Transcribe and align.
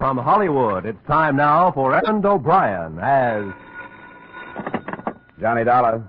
From 0.00 0.16
Hollywood, 0.16 0.86
it's 0.86 0.98
time 1.06 1.36
now 1.36 1.70
for 1.72 1.94
Edmond 1.94 2.24
O'Brien 2.24 2.98
as 3.00 3.44
Johnny 5.38 5.62
Dollar. 5.62 6.02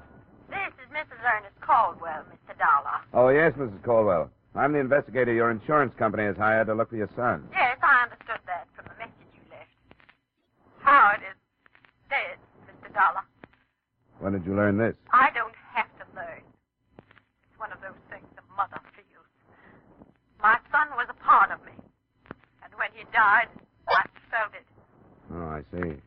This 0.47 0.71
is 0.79 0.87
Mrs. 0.95 1.19
Ernest 1.19 1.59
Caldwell, 1.59 2.23
Mr. 2.31 2.55
Dollar. 2.55 3.04
Oh, 3.13 3.27
yes, 3.27 3.51
Mrs. 3.59 3.83
Caldwell. 3.83 4.31
I'm 4.55 4.71
the 4.71 4.79
investigator 4.79 5.33
your 5.33 5.51
insurance 5.51 5.93
company 5.99 6.23
has 6.23 6.38
hired 6.38 6.67
to 6.67 6.73
look 6.73 6.89
for 6.89 6.96
your 6.96 7.09
son. 7.17 7.43
Yes, 7.51 7.79
I 7.83 8.04
understood 8.07 8.39
that 8.47 8.65
from 8.77 8.85
the 8.88 8.96
message 8.96 9.27
you 9.35 9.43
left. 9.51 9.67
Howard 10.80 11.20
is 11.28 11.36
dead, 12.10 12.39
Mr. 12.71 12.94
Dollar. 12.94 13.28
When 14.21 14.32
did 14.32 14.46
you 14.46 14.55
learn 14.55 14.78
this? 14.78 14.96
I 15.12 15.32
don't 15.36 15.55
have 15.76 15.92
to 16.00 16.05
learn. 16.16 16.39
It's 16.96 17.60
one 17.60 17.73
of 17.73 17.82
those 17.84 18.00
things 18.10 18.23
a 18.39 18.55
mother 18.55 18.80
feels. 18.96 19.28
My 20.39 20.55
son 20.71 20.88
was 20.96 21.08
a 21.10 21.23
part 21.28 21.52
of 21.52 21.60
me. 21.66 21.76
And 22.64 22.71
when 22.80 22.88
he 22.96 23.04
died, 23.12 23.52
I 24.32 24.38
felt 24.38 24.54
it. 24.54 24.66
Oh, 25.34 25.48
I 25.48 25.61
see. 25.71 26.02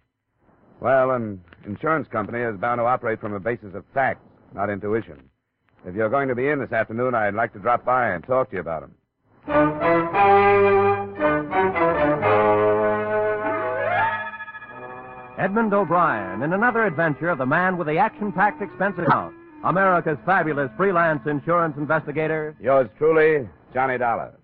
Well, 0.81 1.13
an 1.13 1.43
insurance 1.67 2.09
company 2.09 2.41
is 2.41 2.57
bound 2.57 2.79
to 2.79 2.85
operate 2.85 3.21
from 3.21 3.33
a 3.35 3.41
basis 3.41 3.75
of 3.75 3.85
facts, 3.95 4.27
not 4.55 4.71
intuition. 4.71 5.23
If 5.87 5.95
you're 5.95 6.09
going 6.11 6.29
to 6.29 6.35
be 6.35 6.49
in 6.49 6.59
this 6.61 6.73
afternoon, 6.73 7.15
I'd 7.15 7.35
like 7.35 7.53
to 7.53 7.59
drop 7.59 7.85
by 7.85 8.11
and 8.11 8.25
talk 8.25 8.51
to 8.51 8.57
you 8.57 8.61
about 8.61 8.83
them. 8.83 8.95
Edmond 15.39 15.75
O'Brien 15.75 16.43
in 16.43 16.53
another 16.53 16.85
adventure 16.87 17.29
of 17.29 17.39
the 17.39 17.47
man 17.47 17.77
with 17.77 17.87
the 17.87 17.99
action 17.99 18.33
packed 18.33 18.63
expense 18.63 18.95
account. 18.99 19.35
America's 19.65 20.19
fabulous 20.25 20.71
freelance 20.77 21.27
insurance 21.27 21.77
investigator. 21.77 22.57
Yours 22.61 22.89
truly, 22.99 23.49
Johnny 23.75 23.99
Dollar. 23.99 24.35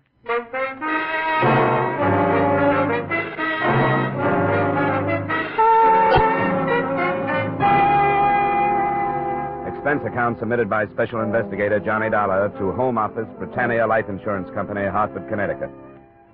Expense 9.81 10.05
account 10.05 10.37
submitted 10.37 10.69
by 10.69 10.85
Special 10.93 11.21
Investigator 11.21 11.79
Johnny 11.79 12.07
Dollar 12.07 12.49
to 12.59 12.71
Home 12.73 12.99
Office, 12.99 13.25
Britannia 13.39 13.87
Life 13.87 14.05
Insurance 14.09 14.47
Company, 14.53 14.85
Hartford, 14.85 15.27
Connecticut. 15.27 15.71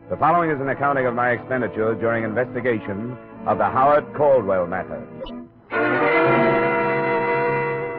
The 0.10 0.18
following 0.18 0.52
is 0.52 0.60
an 0.60 0.68
accounting 0.68 1.06
of 1.06 1.16
my 1.16 1.32
expenditures 1.32 1.98
during 2.02 2.26
investigation 2.26 3.16
of 3.48 3.58
the 3.58 3.64
Howard 3.64 4.04
Caldwell 4.18 4.68
matter. 4.68 5.00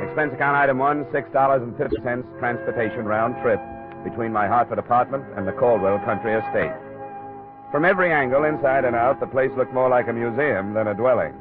Expense 0.04 0.34
account 0.34 0.54
item 0.54 0.76
one, 0.76 1.06
six 1.12 1.32
dollars 1.32 1.62
and 1.62 1.74
fifty 1.78 1.96
cents 2.04 2.28
transportation 2.38 3.06
round 3.06 3.34
trip 3.40 3.58
between 4.04 4.30
my 4.30 4.46
Hartford 4.46 4.78
apartment 4.78 5.24
and 5.38 5.48
the 5.48 5.52
Caldwell 5.52 5.98
country 6.04 6.34
estate. 6.34 6.76
From 7.72 7.86
every 7.86 8.12
angle, 8.12 8.44
inside 8.44 8.84
and 8.84 8.94
out, 8.94 9.18
the 9.18 9.26
place 9.26 9.50
looked 9.56 9.72
more 9.72 9.88
like 9.88 10.08
a 10.08 10.12
museum 10.12 10.74
than 10.74 10.88
a 10.88 10.94
dwelling. 10.94 11.32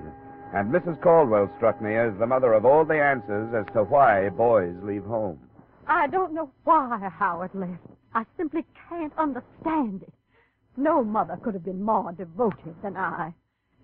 And 0.54 0.72
Mrs. 0.74 1.02
Caldwell 1.02 1.52
struck 1.58 1.82
me 1.82 1.96
as 1.96 2.14
the 2.18 2.26
mother 2.26 2.54
of 2.54 2.66
all 2.66 2.86
the 2.86 3.02
answers 3.02 3.54
as 3.54 3.66
to 3.74 3.84
why 3.84 4.30
boys 4.30 4.76
leave 4.82 5.04
home. 5.04 5.40
I 5.88 6.08
don't 6.08 6.34
know 6.34 6.52
why 6.64 7.10
Howard 7.18 7.52
left. 7.54 7.84
I 8.14 8.26
simply 8.38 8.66
can't 8.90 9.14
understand 9.18 10.04
it. 10.04 10.14
No 10.78 11.04
mother 11.04 11.38
could 11.44 11.54
have 11.54 11.66
been 11.66 11.82
more 11.84 12.12
devoted 12.12 12.76
than 12.82 12.96
I. 12.98 13.34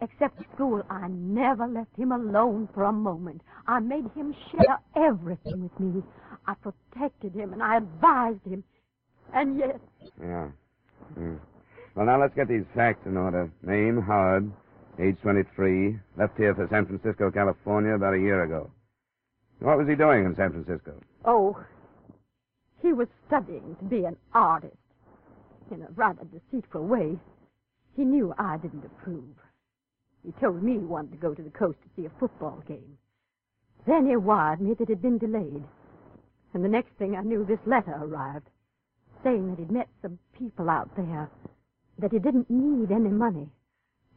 Except 0.02 0.40
at 0.40 0.54
school, 0.56 0.84
I 0.90 1.08
never 1.10 1.68
left 1.68 1.96
him 1.98 2.12
alone 2.12 2.68
for 2.74 2.84
a 2.84 2.92
moment. 2.92 3.42
I 3.68 3.80
made 3.80 4.10
him 4.16 4.36
share 4.52 4.80
everything 4.96 5.64
with 5.64 5.80
me. 5.80 6.04
I 6.46 6.56
protected 6.56 7.34
him 7.34 7.54
and 7.54 7.64
I 7.64 7.78
advised 7.78 8.46
him. 8.46 8.64
And 9.34 9.58
yet, 9.58 9.80
Yeah. 10.22 10.50
Hmm. 11.16 11.36
Well, 11.96 12.06
now 12.06 12.20
let's 12.20 12.36
get 12.36 12.48
these 12.48 12.66
facts 12.76 13.06
in 13.06 13.18
order. 13.18 13.52
Name, 13.62 14.02
Howard. 14.02 14.52
Age 15.00 15.18
23. 15.22 16.00
Left 16.18 16.38
here 16.38 16.54
for 16.54 16.68
San 16.70 16.86
Francisco, 16.86 17.32
California 17.32 17.96
about 17.96 18.14
a 18.14 18.20
year 18.20 18.44
ago. 18.44 18.70
What 19.60 19.78
was 19.78 19.88
he 19.88 19.96
doing 19.96 20.26
in 20.26 20.36
San 20.36 20.52
Francisco? 20.52 20.94
oh, 21.26 21.58
he 22.82 22.92
was 22.92 23.08
studying 23.28 23.78
to 23.80 23.86
be 23.86 24.04
an 24.04 24.18
artist 24.34 24.76
in 25.72 25.82
a 25.82 25.88
rather 25.96 26.26
deceitful 26.26 26.86
way. 26.86 27.18
He 27.96 28.04
knew 28.04 28.34
I 28.38 28.58
didn't 28.58 28.84
approve. 28.86 29.38
He 30.26 30.34
told 30.42 30.62
me 30.62 30.74
he 30.74 30.80
wanted 30.80 31.12
to 31.12 31.18
go 31.18 31.34
to 31.34 31.42
the 31.42 31.50
coast 31.50 31.78
to 31.82 31.90
see 31.96 32.06
a 32.06 32.20
football 32.20 32.62
game. 32.68 32.98
Then 33.88 34.06
he 34.06 34.18
wired 34.18 34.60
me 34.60 34.74
that 34.74 34.82
it 34.82 34.90
had 34.90 35.02
been 35.02 35.18
delayed. 35.18 35.64
And 36.54 36.64
the 36.64 36.70
next 36.70 36.92
thing 37.00 37.16
I 37.16 37.22
knew, 37.22 37.46
this 37.46 37.66
letter 37.66 37.96
arrived, 37.96 38.50
saying 39.24 39.50
that 39.50 39.60
he'd 39.60 39.72
met 39.72 39.88
some 40.02 40.20
people 40.38 40.70
out 40.70 40.90
there, 40.98 41.32
that 42.00 42.12
he 42.12 42.20
didn't 42.20 42.50
need 42.50 42.92
any 42.92 43.10
money, 43.10 43.48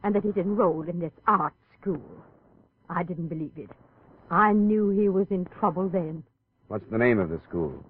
and 0.03 0.15
that 0.15 0.23
he'd 0.23 0.37
enrolled 0.37 0.89
in 0.89 0.99
this 0.99 1.13
art 1.27 1.53
school. 1.79 2.01
I 2.89 3.03
didn't 3.03 3.27
believe 3.27 3.57
it. 3.57 3.69
I 4.29 4.53
knew 4.53 4.89
he 4.89 5.09
was 5.09 5.27
in 5.29 5.45
trouble 5.45 5.89
then. 5.89 6.23
What's 6.67 6.89
the 6.91 6.97
name 6.97 7.19
of 7.19 7.29
the 7.29 7.39
school? 7.47 7.85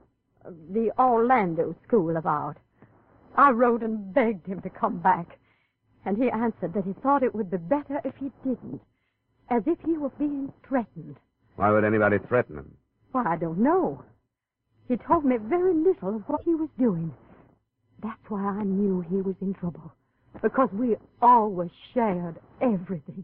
Uh, 0.46 0.52
the 0.72 0.92
Orlando 1.00 1.76
School 1.88 2.16
of 2.16 2.26
Art. 2.26 2.58
I 3.36 3.52
wrote 3.52 3.84
and 3.84 4.14
begged 4.14 4.48
him 4.48 4.62
to 4.62 4.70
come 4.70 4.98
back, 5.00 5.38
and 6.06 6.18
he 6.18 6.30
answered 6.30 6.74
that 6.74 6.86
he 6.86 6.94
thought 6.94 7.24
it 7.24 7.36
would 7.36 7.52
be 7.52 7.58
better 7.58 8.02
if 8.04 8.16
he 8.18 8.32
didn't, 8.44 8.82
as 9.50 9.64
if 9.66 9.80
he 9.86 9.98
were 9.98 10.12
being 10.18 10.52
threatened. 10.68 11.18
Why 11.56 11.72
would 11.72 11.84
anybody 11.84 12.18
threaten 12.28 12.58
him? 12.58 12.78
Why, 13.12 13.26
I 13.34 13.36
don't 13.36 13.60
know. 13.60 14.04
He 14.88 14.98
told 14.98 15.26
me 15.26 15.38
very 15.38 15.74
little 15.74 16.16
of 16.16 16.24
what 16.28 16.42
he 16.44 16.56
was 16.56 16.70
doing. 16.80 17.14
That's 18.02 18.30
why 18.30 18.42
I 18.44 18.64
knew 18.64 19.02
he 19.02 19.22
was 19.22 19.36
in 19.42 19.54
trouble, 19.54 19.92
because 20.42 20.70
we 20.74 20.96
always 21.22 21.72
shared 21.94 22.40
everything. 22.62 23.24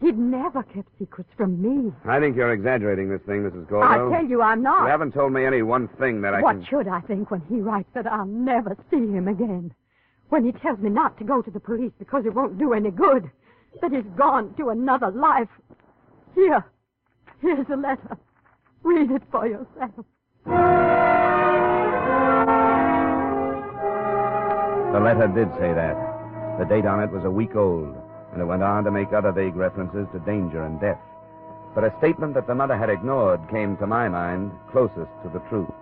He'd 0.00 0.18
never 0.18 0.64
kept 0.64 0.88
secrets 0.98 1.30
from 1.36 1.62
me. 1.62 1.92
I 2.04 2.18
think 2.18 2.34
you're 2.34 2.52
exaggerating 2.52 3.08
this 3.08 3.20
thing, 3.22 3.42
Mrs. 3.44 3.68
Gordon. 3.68 3.88
I 3.88 4.18
tell 4.18 4.28
you, 4.28 4.42
I'm 4.42 4.60
not. 4.60 4.82
You 4.82 4.88
haven't 4.88 5.12
told 5.12 5.32
me 5.32 5.44
any 5.44 5.62
one 5.62 5.86
thing 6.00 6.20
that 6.22 6.34
I 6.34 6.40
what 6.40 6.56
can... 6.56 6.64
should 6.64 6.88
I 6.88 7.00
think 7.02 7.30
when 7.30 7.40
he 7.48 7.60
writes 7.60 7.88
that 7.94 8.08
I'll 8.08 8.26
never 8.26 8.76
see 8.90 8.96
him 8.96 9.28
again? 9.28 9.72
When 10.30 10.44
he 10.44 10.50
tells 10.50 10.80
me 10.80 10.90
not 10.90 11.18
to 11.18 11.24
go 11.24 11.40
to 11.40 11.50
the 11.50 11.60
police 11.60 11.92
because 12.00 12.26
it 12.26 12.34
won't 12.34 12.58
do 12.58 12.72
any 12.72 12.90
good? 12.90 13.30
That 13.80 13.92
he's 13.92 14.02
gone 14.16 14.54
to 14.56 14.70
another 14.70 15.10
life? 15.12 15.48
Here. 16.34 16.64
Here's 17.40 17.68
a 17.72 17.76
letter. 17.76 18.18
Read 18.82 19.10
it 19.12 19.22
for 19.30 19.46
yourself. 19.46 20.04
The 24.92 25.00
letter 25.00 25.28
did 25.28 25.48
say 25.60 25.72
that. 25.72 26.11
The 26.58 26.66
date 26.66 26.86
on 26.86 27.00
it 27.02 27.10
was 27.10 27.24
a 27.24 27.30
week 27.30 27.56
old, 27.56 27.96
and 28.32 28.40
it 28.40 28.44
went 28.44 28.62
on 28.62 28.84
to 28.84 28.90
make 28.90 29.12
other 29.12 29.32
vague 29.32 29.56
references 29.56 30.06
to 30.12 30.18
danger 30.20 30.64
and 30.64 30.80
death. 30.80 31.00
But 31.74 31.84
a 31.84 31.94
statement 31.98 32.34
that 32.34 32.46
the 32.46 32.54
mother 32.54 32.76
had 32.76 32.90
ignored 32.90 33.40
came 33.50 33.76
to 33.78 33.86
my 33.86 34.08
mind 34.08 34.52
closest 34.70 35.10
to 35.22 35.30
the 35.32 35.40
truth. 35.48 35.72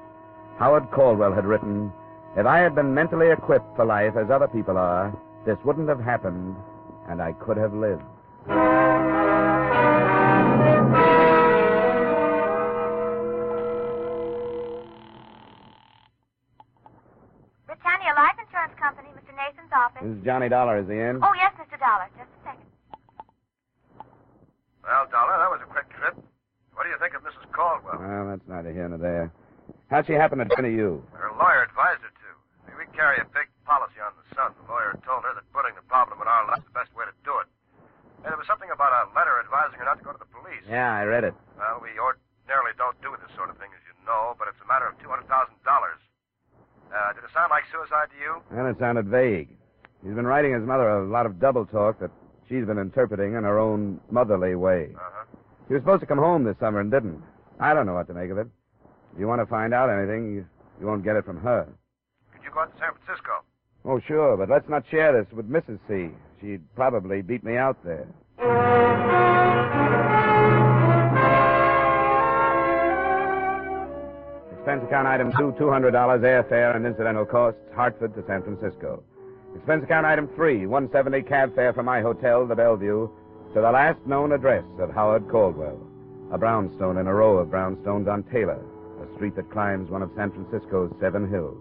Howard 0.58 0.90
Caldwell 0.90 1.32
had 1.32 1.44
written, 1.44 1.92
If 2.36 2.46
I 2.46 2.58
had 2.58 2.74
been 2.74 2.94
mentally 2.94 3.30
equipped 3.30 3.74
for 3.74 3.84
life 3.84 4.16
as 4.16 4.30
other 4.30 4.46
people 4.46 4.78
are, 4.78 5.12
this 5.44 5.58
wouldn't 5.64 5.88
have 5.88 6.00
happened, 6.00 6.54
and 7.08 7.20
I 7.20 7.32
could 7.32 7.56
have 7.56 7.74
lived. 7.74 8.04
Johnny 20.24 20.48
Dollar, 20.48 20.78
is 20.80 20.88
he 20.88 20.98
in? 20.98 21.20
Oh, 21.22 21.32
yes, 21.36 21.52
Mr. 21.56 21.78
Dollar. 21.78 22.08
Just 22.16 22.30
a 22.30 22.40
second. 22.44 22.68
Well, 24.84 25.06
Dollar, 25.10 25.36
that 25.38 25.50
was 25.50 25.60
a 25.62 25.68
quick 25.70 25.88
trip. 25.96 26.16
What 26.74 26.84
do 26.84 26.90
you 26.90 26.98
think 27.00 27.12
of 27.14 27.22
Mrs. 27.22 27.44
Caldwell? 27.52 28.00
Well, 28.00 28.24
that's 28.32 28.46
neither 28.48 28.72
here 28.72 28.88
nor 28.88 28.98
there. 28.98 29.28
How'd 29.92 30.06
she 30.06 30.14
happen 30.16 30.38
to 30.40 30.46
turn 30.48 30.64
to 30.64 30.72
you? 30.72 31.02
Her 31.12 31.30
lawyer 31.36 31.62
advised 31.66 32.00
her 32.02 32.10
to. 32.12 32.30
I 32.64 32.72
mean, 32.72 32.76
we 32.80 32.86
carry 32.96 33.18
a 33.20 33.26
big 33.36 33.50
policy 33.68 34.00
on 34.00 34.14
the 34.16 34.26
son. 34.34 34.54
The 34.62 34.66
lawyer 34.70 34.96
told 35.04 35.26
her 35.28 35.34
that 35.36 35.44
putting 35.52 35.74
the 35.76 35.84
problem 35.90 36.18
in 36.22 36.26
our 36.30 36.46
lap 36.48 36.62
is 36.64 36.68
the 36.70 36.76
best 36.76 36.90
way 36.96 37.04
to 37.04 37.14
do 37.26 37.34
it. 37.42 37.48
And 38.24 38.32
there 38.32 38.40
was 38.40 38.48
something 38.48 38.70
about 38.72 38.92
a 38.92 39.10
letter 39.16 39.40
advising 39.40 39.80
her 39.80 39.86
not 39.88 39.98
to 40.00 40.04
go 40.04 40.12
to 40.12 40.20
the 40.20 40.28
police. 40.30 40.62
Yeah, 40.68 40.92
I 40.92 41.04
read 41.08 41.24
it. 41.24 41.34
Well, 41.56 41.80
we 41.80 41.92
ordinarily 41.96 42.72
don't 42.76 42.96
do 43.00 43.12
this 43.20 43.32
sort 43.36 43.48
of 43.48 43.56
thing, 43.60 43.72
as 43.72 43.82
you 43.88 43.94
know, 44.04 44.36
but 44.36 44.48
it's 44.48 44.60
a 44.60 44.68
matter 44.68 44.84
of 44.88 44.96
$200,000. 45.00 45.24
Uh, 45.28 47.12
did 47.14 47.22
it 47.24 47.32
sound 47.32 47.48
like 47.50 47.64
suicide 47.70 48.10
to 48.12 48.18
you? 48.18 48.32
And 48.50 48.66
it 48.68 48.76
sounded 48.80 49.06
vague. 49.08 49.48
He's 50.10 50.16
been 50.16 50.26
writing 50.26 50.52
his 50.52 50.64
mother 50.64 50.88
a 50.88 51.06
lot 51.06 51.24
of 51.24 51.38
double 51.38 51.64
talk 51.64 52.00
that 52.00 52.10
she's 52.48 52.64
been 52.64 52.78
interpreting 52.78 53.34
in 53.34 53.44
her 53.44 53.60
own 53.60 54.00
motherly 54.10 54.56
way. 54.56 54.88
Uh-huh. 54.92 55.24
He 55.68 55.74
was 55.74 55.82
supposed 55.84 56.00
to 56.00 56.06
come 56.06 56.18
home 56.18 56.42
this 56.42 56.56
summer 56.58 56.80
and 56.80 56.90
didn't. 56.90 57.22
I 57.60 57.74
don't 57.74 57.86
know 57.86 57.94
what 57.94 58.08
to 58.08 58.14
make 58.14 58.28
of 58.28 58.38
it. 58.38 58.48
If 59.14 59.20
you 59.20 59.28
want 59.28 59.40
to 59.40 59.46
find 59.46 59.72
out 59.72 59.88
anything, 59.88 60.34
you, 60.34 60.46
you 60.80 60.86
won't 60.88 61.04
get 61.04 61.14
it 61.14 61.24
from 61.24 61.40
her. 61.42 61.68
Could 62.32 62.42
you 62.42 62.50
go 62.52 62.58
out 62.58 62.74
to 62.74 62.80
San 62.80 62.90
Francisco? 63.04 63.30
Oh, 63.84 64.00
sure, 64.00 64.36
but 64.36 64.48
let's 64.48 64.68
not 64.68 64.82
share 64.90 65.12
this 65.12 65.32
with 65.32 65.48
Mrs. 65.48 65.78
C. 65.86 66.08
She'd 66.40 66.74
probably 66.74 67.22
beat 67.22 67.44
me 67.44 67.56
out 67.56 67.78
there. 67.84 68.08
Expense 74.56 74.82
account 74.82 75.06
item 75.06 75.30
two, 75.38 75.52
$200 75.52 75.92
airfare 75.92 76.74
and 76.74 76.84
incidental 76.84 77.24
costs, 77.24 77.60
Hartford 77.76 78.12
to 78.16 78.24
San 78.26 78.42
Francisco. 78.42 79.04
Expense 79.54 79.84
account 79.84 80.06
item 80.06 80.28
three, 80.36 80.66
170 80.66 81.22
cab 81.28 81.54
fare 81.54 81.72
from 81.72 81.86
my 81.86 82.00
hotel, 82.00 82.46
the 82.46 82.54
Bellevue, 82.54 83.08
to 83.54 83.60
the 83.60 83.70
last 83.70 83.98
known 84.06 84.32
address 84.32 84.64
of 84.78 84.90
Howard 84.90 85.28
Caldwell. 85.28 85.78
A 86.32 86.38
brownstone 86.38 86.98
in 86.98 87.06
a 87.08 87.14
row 87.14 87.38
of 87.38 87.48
brownstones 87.48 88.10
on 88.10 88.22
Taylor, 88.32 88.64
a 89.02 89.14
street 89.16 89.34
that 89.36 89.50
climbs 89.50 89.90
one 89.90 90.02
of 90.02 90.10
San 90.16 90.30
Francisco's 90.30 90.92
seven 91.00 91.28
hills. 91.28 91.58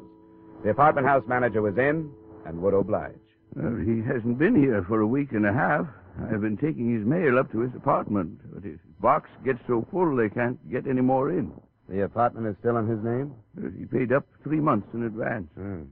The 0.63 0.69
apartment 0.69 1.07
house 1.07 1.23
manager 1.27 1.61
was 1.61 1.77
in 1.77 2.11
and 2.45 2.61
would 2.61 2.73
oblige. 2.73 3.15
Well, 3.55 3.75
he 3.83 4.01
hasn't 4.05 4.37
been 4.37 4.55
here 4.55 4.83
for 4.87 5.01
a 5.01 5.07
week 5.07 5.31
and 5.31 5.45
a 5.45 5.53
half. 5.53 5.87
I've 6.31 6.41
been 6.41 6.57
taking 6.57 6.93
his 6.93 7.05
mail 7.05 7.39
up 7.39 7.51
to 7.53 7.61
his 7.61 7.73
apartment, 7.75 8.39
but 8.53 8.63
his 8.63 8.77
box 8.99 9.29
gets 9.43 9.59
so 9.67 9.87
full 9.89 10.15
they 10.15 10.29
can't 10.29 10.59
get 10.69 10.85
any 10.85 11.01
more 11.01 11.31
in. 11.31 11.51
The 11.87 12.03
apartment 12.03 12.45
is 12.47 12.55
still 12.59 12.77
in 12.77 12.87
his 12.87 13.03
name? 13.03 13.33
He 13.79 13.85
paid 13.85 14.11
up 14.11 14.27
three 14.43 14.59
months 14.59 14.87
in 14.93 15.03
advance. 15.03 15.47
Hmm. 15.55 15.83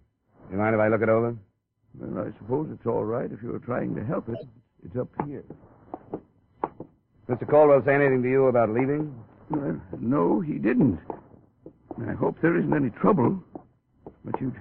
You 0.51 0.57
mind 0.57 0.75
if 0.75 0.81
I 0.81 0.89
look 0.89 1.01
it 1.01 1.09
over? 1.09 1.35
Well, 1.99 2.25
I 2.27 2.37
suppose 2.37 2.69
it's 2.71 2.85
all 2.85 3.03
right 3.03 3.31
if 3.31 3.41
you're 3.41 3.59
trying 3.59 3.95
to 3.95 4.03
help 4.03 4.29
it. 4.29 4.37
It's 4.85 4.95
up 4.95 5.09
here. 5.25 5.43
Mr. 7.29 7.49
Caldwell 7.49 7.83
say 7.85 7.95
anything 7.95 8.23
to 8.23 8.29
you 8.29 8.47
about 8.47 8.69
leaving? 8.69 9.13
Well, 9.49 9.81
no, 9.99 10.39
he 10.39 10.53
didn't. 10.53 10.99
I 12.07 12.13
hope 12.13 12.37
there 12.41 12.57
isn't 12.57 12.73
any 12.73 12.89
trouble. 12.91 13.43
But 14.23 14.39
you'd 14.39 14.55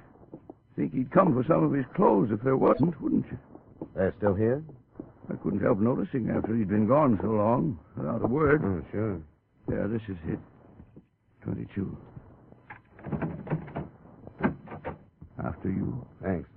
think 0.77 0.95
he'd 0.95 1.11
come 1.11 1.35
for 1.35 1.45
some 1.47 1.65
of 1.65 1.73
his 1.73 1.85
clothes 1.95 2.31
if 2.33 2.41
there 2.43 2.57
wasn't, 2.57 3.01
wouldn't 3.01 3.27
you? 3.31 3.39
They're 3.95 4.15
still 4.19 4.35
here? 4.35 4.65
I 5.31 5.35
couldn't 5.35 5.61
help 5.61 5.79
noticing 5.79 6.31
after 6.31 6.55
he'd 6.57 6.69
been 6.69 6.87
gone 6.87 7.19
so 7.21 7.29
long, 7.29 7.79
without 7.97 8.23
a 8.23 8.27
word. 8.27 8.63
Oh, 8.65 8.83
sure. 8.93 9.21
Yeah, 9.71 9.87
this 9.89 10.03
is 10.09 10.17
it. 10.29 10.39
22. 11.43 11.97
After 15.45 15.69
you. 15.69 16.07
Thanks. 16.23 16.49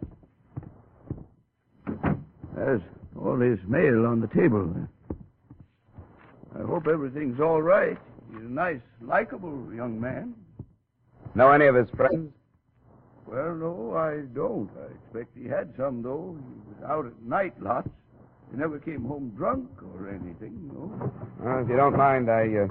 There's 2.60 2.82
all 3.16 3.40
his 3.40 3.58
mail 3.70 4.06
on 4.06 4.20
the 4.20 4.28
table. 4.28 4.76
I 6.54 6.62
hope 6.64 6.88
everything's 6.88 7.40
all 7.40 7.62
right. 7.62 7.98
He's 8.32 8.42
a 8.42 8.44
nice, 8.44 8.82
likable 9.02 9.74
young 9.74 10.00
man. 10.00 10.36
Know 11.36 11.52
any 11.52 11.68
of 11.68 11.76
his 11.76 11.90
friends? 11.92 12.34
Well, 13.26 13.56
no, 13.56 13.96
I 13.96 14.26
don't. 14.36 14.70
I 14.78 14.92
expect 14.92 15.38
he 15.38 15.48
had 15.48 15.74
some, 15.78 16.04
though. 16.04 16.36
He 16.38 16.74
was 16.74 16.84
out 16.90 17.06
at 17.06 17.22
night 17.22 17.54
lots. 17.62 17.88
He 18.52 18.58
never 18.58 18.78
came 18.78 19.06
home 19.06 19.32
drunk 19.38 19.70
or 19.96 20.10
anything, 20.10 20.70
no. 20.74 21.14
Well, 21.40 21.64
if 21.64 21.70
you 21.70 21.78
don't 21.78 21.96
mind, 21.96 22.30
I, 22.30 22.42
uh, 22.42 22.68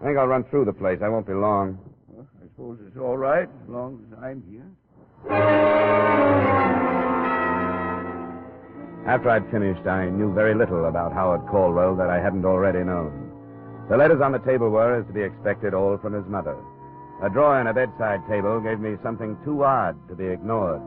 I 0.00 0.04
think 0.04 0.16
I'll 0.16 0.28
run 0.28 0.44
through 0.44 0.66
the 0.66 0.72
place. 0.72 1.00
I 1.02 1.08
won't 1.08 1.26
be 1.26 1.32
long. 1.32 1.78
Well, 2.06 2.28
I 2.40 2.44
suppose 2.44 2.78
it's 2.86 2.98
all 2.98 3.16
right 3.16 3.48
as 3.48 3.68
long 3.68 4.06
as 4.06 4.18
I'm 4.22 4.44
here. 4.48 4.70
After 9.06 9.30
I'd 9.30 9.48
finished, 9.52 9.86
I 9.86 10.10
knew 10.10 10.34
very 10.34 10.52
little 10.52 10.86
about 10.86 11.12
Howard 11.12 11.46
Caldwell 11.46 11.94
that 11.94 12.10
I 12.10 12.18
hadn't 12.18 12.44
already 12.44 12.82
known. 12.82 13.30
The 13.88 13.96
letters 13.96 14.20
on 14.20 14.32
the 14.32 14.40
table 14.40 14.68
were, 14.68 14.98
as 14.98 15.06
to 15.06 15.12
be 15.12 15.22
expected, 15.22 15.74
all 15.74 15.96
from 15.98 16.12
his 16.12 16.26
mother. 16.26 16.56
A 17.22 17.30
drawer 17.30 17.60
in 17.60 17.68
a 17.68 17.72
bedside 17.72 18.26
table 18.28 18.58
gave 18.58 18.80
me 18.80 18.96
something 19.04 19.38
too 19.44 19.62
odd 19.62 19.96
to 20.08 20.16
be 20.16 20.26
ignored. 20.26 20.82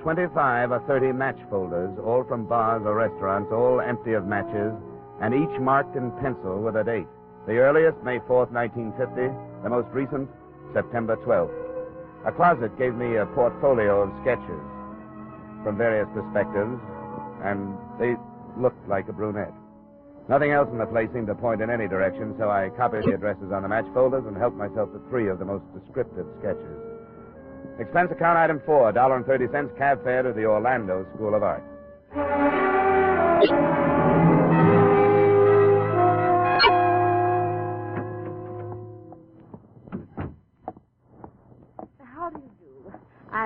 Twenty-five 0.00 0.70
or 0.70 0.78
thirty 0.86 1.10
match 1.10 1.40
folders, 1.50 1.90
all 1.98 2.22
from 2.22 2.46
bars 2.46 2.82
or 2.86 2.94
restaurants, 2.94 3.50
all 3.50 3.80
empty 3.80 4.12
of 4.12 4.26
matches, 4.26 4.72
and 5.20 5.34
each 5.34 5.60
marked 5.60 5.96
in 5.96 6.12
pencil 6.22 6.62
with 6.62 6.76
a 6.76 6.84
date. 6.84 7.10
The 7.48 7.58
earliest, 7.58 7.98
May 8.04 8.20
4th, 8.20 8.52
1950. 8.54 9.26
The 9.64 9.68
most 9.68 9.88
recent, 9.92 10.30
September 10.72 11.16
12th. 11.16 11.50
A 12.26 12.30
closet 12.30 12.78
gave 12.78 12.94
me 12.94 13.16
a 13.16 13.26
portfolio 13.26 14.02
of 14.02 14.14
sketches 14.22 14.62
from 15.62 15.76
various 15.76 16.08
perspectives, 16.14 16.80
and 17.42 17.76
they 17.98 18.16
looked 18.60 18.88
like 18.88 19.08
a 19.08 19.12
brunette. 19.12 19.52
Nothing 20.28 20.52
else 20.52 20.68
in 20.70 20.78
the 20.78 20.86
place 20.86 21.08
seemed 21.12 21.26
to 21.26 21.34
point 21.34 21.60
in 21.60 21.70
any 21.70 21.88
direction, 21.88 22.34
so 22.38 22.50
I 22.50 22.70
copied 22.76 23.04
the 23.04 23.14
addresses 23.14 23.50
on 23.52 23.62
the 23.62 23.68
match 23.68 23.86
folders 23.92 24.24
and 24.26 24.36
helped 24.36 24.56
myself 24.56 24.92
to 24.92 25.00
three 25.10 25.28
of 25.28 25.38
the 25.38 25.44
most 25.44 25.64
descriptive 25.74 26.26
sketches. 26.38 26.78
Expense 27.78 28.12
account 28.12 28.38
item 28.38 28.60
four, 28.64 28.92
dollar 28.92 29.16
and 29.16 29.26
thirty 29.26 29.46
cents 29.50 29.72
cab 29.76 30.04
fare 30.04 30.22
to 30.22 30.32
the 30.32 30.44
Orlando 30.44 31.06
School 31.14 31.34
of 31.34 31.42
Art. 31.42 31.64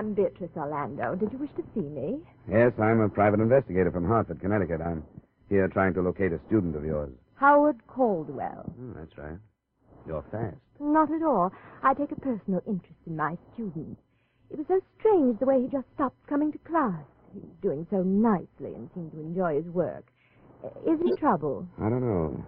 I'm 0.05 0.13
Beatrice 0.13 0.51
Orlando. 0.55 1.15
Did 1.17 1.33
you 1.33 1.39
wish 1.39 1.49
to 1.57 1.65
see 1.73 1.81
me? 1.81 2.21
Yes, 2.47 2.73
I'm 2.79 3.01
a 3.01 3.09
private 3.09 3.41
investigator 3.41 3.91
from 3.91 4.07
Hartford, 4.07 4.39
Connecticut. 4.39 4.83
I'm 4.83 5.03
here 5.49 5.67
trying 5.69 5.95
to 5.95 6.03
locate 6.03 6.31
a 6.31 6.39
student 6.47 6.77
of 6.77 6.85
yours. 6.85 7.09
Howard 7.37 7.79
Caldwell. 7.87 8.69
Oh, 8.69 8.93
that's 8.95 9.17
right. 9.17 9.39
You're 10.07 10.23
fast. 10.31 10.59
Not 10.79 11.11
at 11.11 11.23
all. 11.23 11.51
I 11.83 11.95
take 11.95 12.13
a 12.13 12.21
personal 12.21 12.61
interest 12.67 13.01
in 13.07 13.17
my 13.17 13.39
students. 13.55 13.99
It 14.51 14.59
was 14.59 14.67
so 14.69 14.79
strange 15.01 15.39
the 15.39 15.47
way 15.47 15.63
he 15.63 15.69
just 15.69 15.87
stopped 15.95 16.27
coming 16.27 16.53
to 16.53 16.59
class. 16.59 17.01
He 17.33 17.41
was 17.41 17.57
doing 17.63 17.87
so 17.89 18.03
nicely 18.03 18.77
and 18.77 18.91
seemed 18.93 19.13
to 19.13 19.21
enjoy 19.21 19.57
his 19.57 19.73
work. 19.73 20.05
Is 20.87 21.01
he 21.03 21.13
in 21.13 21.17
trouble? 21.17 21.67
I 21.81 21.89
don't 21.89 22.03
know. 22.05 22.45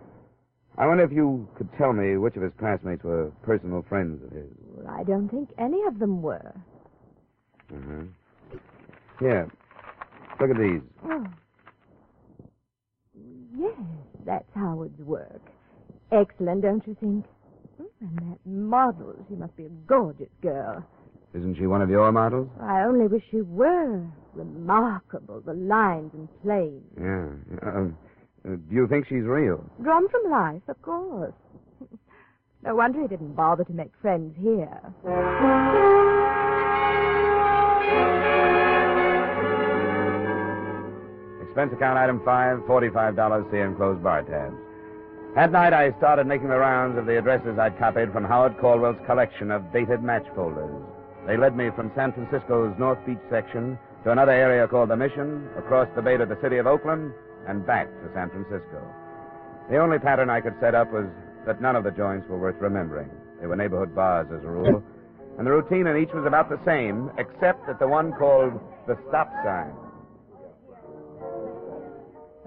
I 0.77 0.87
wonder 0.87 1.05
if 1.05 1.11
you 1.11 1.49
could 1.57 1.71
tell 1.79 1.95
me 1.95 2.19
which 2.19 2.37
of 2.37 2.43
his 2.43 2.53
classmates 2.59 3.03
were 3.03 3.33
personal 3.43 3.83
friends 3.89 4.23
of 4.23 4.31
his. 4.31 4.45
Well, 4.75 4.95
I 4.95 5.05
don't 5.05 5.31
think 5.31 5.49
any 5.57 5.83
of 5.89 5.99
them 5.99 6.21
were. 6.21 6.53
Uh-huh. 7.73 8.59
Here. 9.19 9.49
Look 10.41 10.51
at 10.51 10.59
these. 10.59 10.81
Oh. 11.05 11.25
Yes, 13.59 13.73
that's 14.25 14.45
Howard's 14.55 15.01
work. 15.01 15.41
Excellent, 16.13 16.63
don't 16.63 16.87
you 16.87 16.95
think? 17.01 17.25
Hmm, 17.79 18.05
And 18.05 18.19
that 18.33 18.39
model, 18.47 19.15
she 19.29 19.35
must 19.35 19.57
be 19.57 19.65
a 19.65 19.69
gorgeous 19.87 20.29
girl. 20.43 20.85
Isn't 21.35 21.57
she 21.57 21.67
one 21.67 21.83
of 21.83 21.91
your 21.91 22.11
models? 22.13 22.49
I 22.61 22.83
only 22.83 23.07
wish 23.09 23.23
she 23.31 23.41
were. 23.43 24.03
Remarkable, 24.35 25.41
the 25.41 25.55
lines 25.55 26.13
and 26.15 26.29
planes. 26.43 26.85
Yeah. 26.99 27.29
Um, 27.69 27.97
uh, 28.47 28.51
do 28.51 28.75
you 28.75 28.87
think 28.87 29.07
she's 29.09 29.25
real? 29.25 29.65
Drawn 29.83 30.09
from 30.09 30.31
life, 30.31 30.63
of 30.69 30.81
course. 30.83 31.33
no 32.63 32.75
wonder 32.77 33.01
he 33.03 33.09
didn't 33.09 33.35
bother 33.35 33.65
to 33.65 33.73
make 33.73 33.91
friends 34.01 34.35
here. 34.39 34.79
Expense 41.43 41.73
account 41.73 41.99
item 41.99 42.21
five, 42.25 42.59
$45 42.69 43.51
see 43.51 43.59
enclosed 43.59 44.03
bar 44.03 44.23
tabs. 44.23 44.57
That 45.35 45.53
night, 45.53 45.73
I 45.73 45.93
started 45.99 46.27
making 46.27 46.49
the 46.49 46.57
rounds 46.57 46.99
of 46.99 47.07
the 47.07 47.19
addresses 47.19 47.59
I'd 47.59 47.79
copied 47.79 48.13
from 48.13 48.25
Howard 48.25 48.57
Caldwell's 48.59 48.97
collection 49.07 49.51
of 49.51 49.71
dated 49.73 50.03
match 50.03 50.27
folders. 50.35 50.71
They 51.27 51.37
led 51.37 51.57
me 51.57 51.71
from 51.75 51.93
San 51.95 52.13
Francisco's 52.13 52.75
North 52.79 52.99
Beach 53.05 53.21
section 53.29 53.79
to 54.05 54.13
another 54.13 54.33
area 54.33 54.69
called 54.69 54.91
the 54.91 54.97
Mission, 54.97 55.49
across 55.59 55.89
the 55.97 56.03
bay 56.03 56.17
to 56.17 56.25
the 56.25 56.39
city 56.41 56.59
of 56.59 56.67
Oakland, 56.67 57.13
and 57.49 57.67
back 57.67 57.87
to 57.89 58.09
San 58.15 58.31
Francisco. 58.31 58.81
The 59.69 59.79
only 59.79 59.99
pattern 59.99 60.31
I 60.31 60.41
could 60.41 60.55
set 60.61 60.75
up 60.75 60.93
was 60.93 61.07
that 61.47 61.61
none 61.61 61.75
of 61.75 61.85
the 61.85 61.91
joints 61.91 62.29
were 62.29 62.39
worth 62.39 62.61
remembering. 62.61 63.11
They 63.41 63.47
were 63.47 63.57
neighborhood 63.57 63.95
bars, 63.95 64.29
as 64.31 64.45
a 64.45 64.49
rule, 64.49 64.83
and 65.39 65.47
the 65.47 65.51
routine 65.51 65.87
in 65.87 65.97
each 65.97 66.13
was 66.13 66.25
about 66.27 66.49
the 66.49 66.59
same, 66.65 67.11
except 67.19 67.69
at 67.69 67.79
the 67.79 67.87
one 67.87 68.13
called 68.13 68.59
the 68.87 68.97
stop 69.09 69.31
sign. 69.45 69.73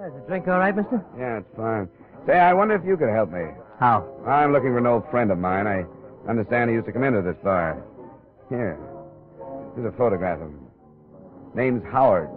Is 0.06 0.14
the 0.14 0.24
drink 0.28 0.48
all 0.48 0.60
right, 0.60 0.76
mister? 0.76 1.04
Yeah, 1.18 1.40
it's 1.40 1.56
fine. 1.58 1.90
Say, 2.26 2.40
I 2.40 2.54
wonder 2.54 2.76
if 2.76 2.86
you 2.86 2.96
could 2.98 3.10
help 3.10 3.32
me. 3.32 3.46
How? 3.80 4.08
I'm 4.26 4.54
looking 4.54 4.70
for 4.70 4.78
an 4.78 4.88
old 4.88 5.10
friend 5.12 5.32
of 5.32 5.38
mine. 5.38 5.68
I 5.68 5.86
understand 6.28 6.70
he 6.70 6.76
used 6.76 6.86
to 6.88 6.94
come 6.94 7.04
into 7.04 7.22
this 7.22 7.38
bar. 7.44 7.84
Here. 8.50 8.80
Here's 9.76 9.94
a 9.94 9.98
photograph 9.98 10.42
of 10.42 10.48
him. 10.48 10.68
Name's 11.54 11.84
Howard. 11.92 12.30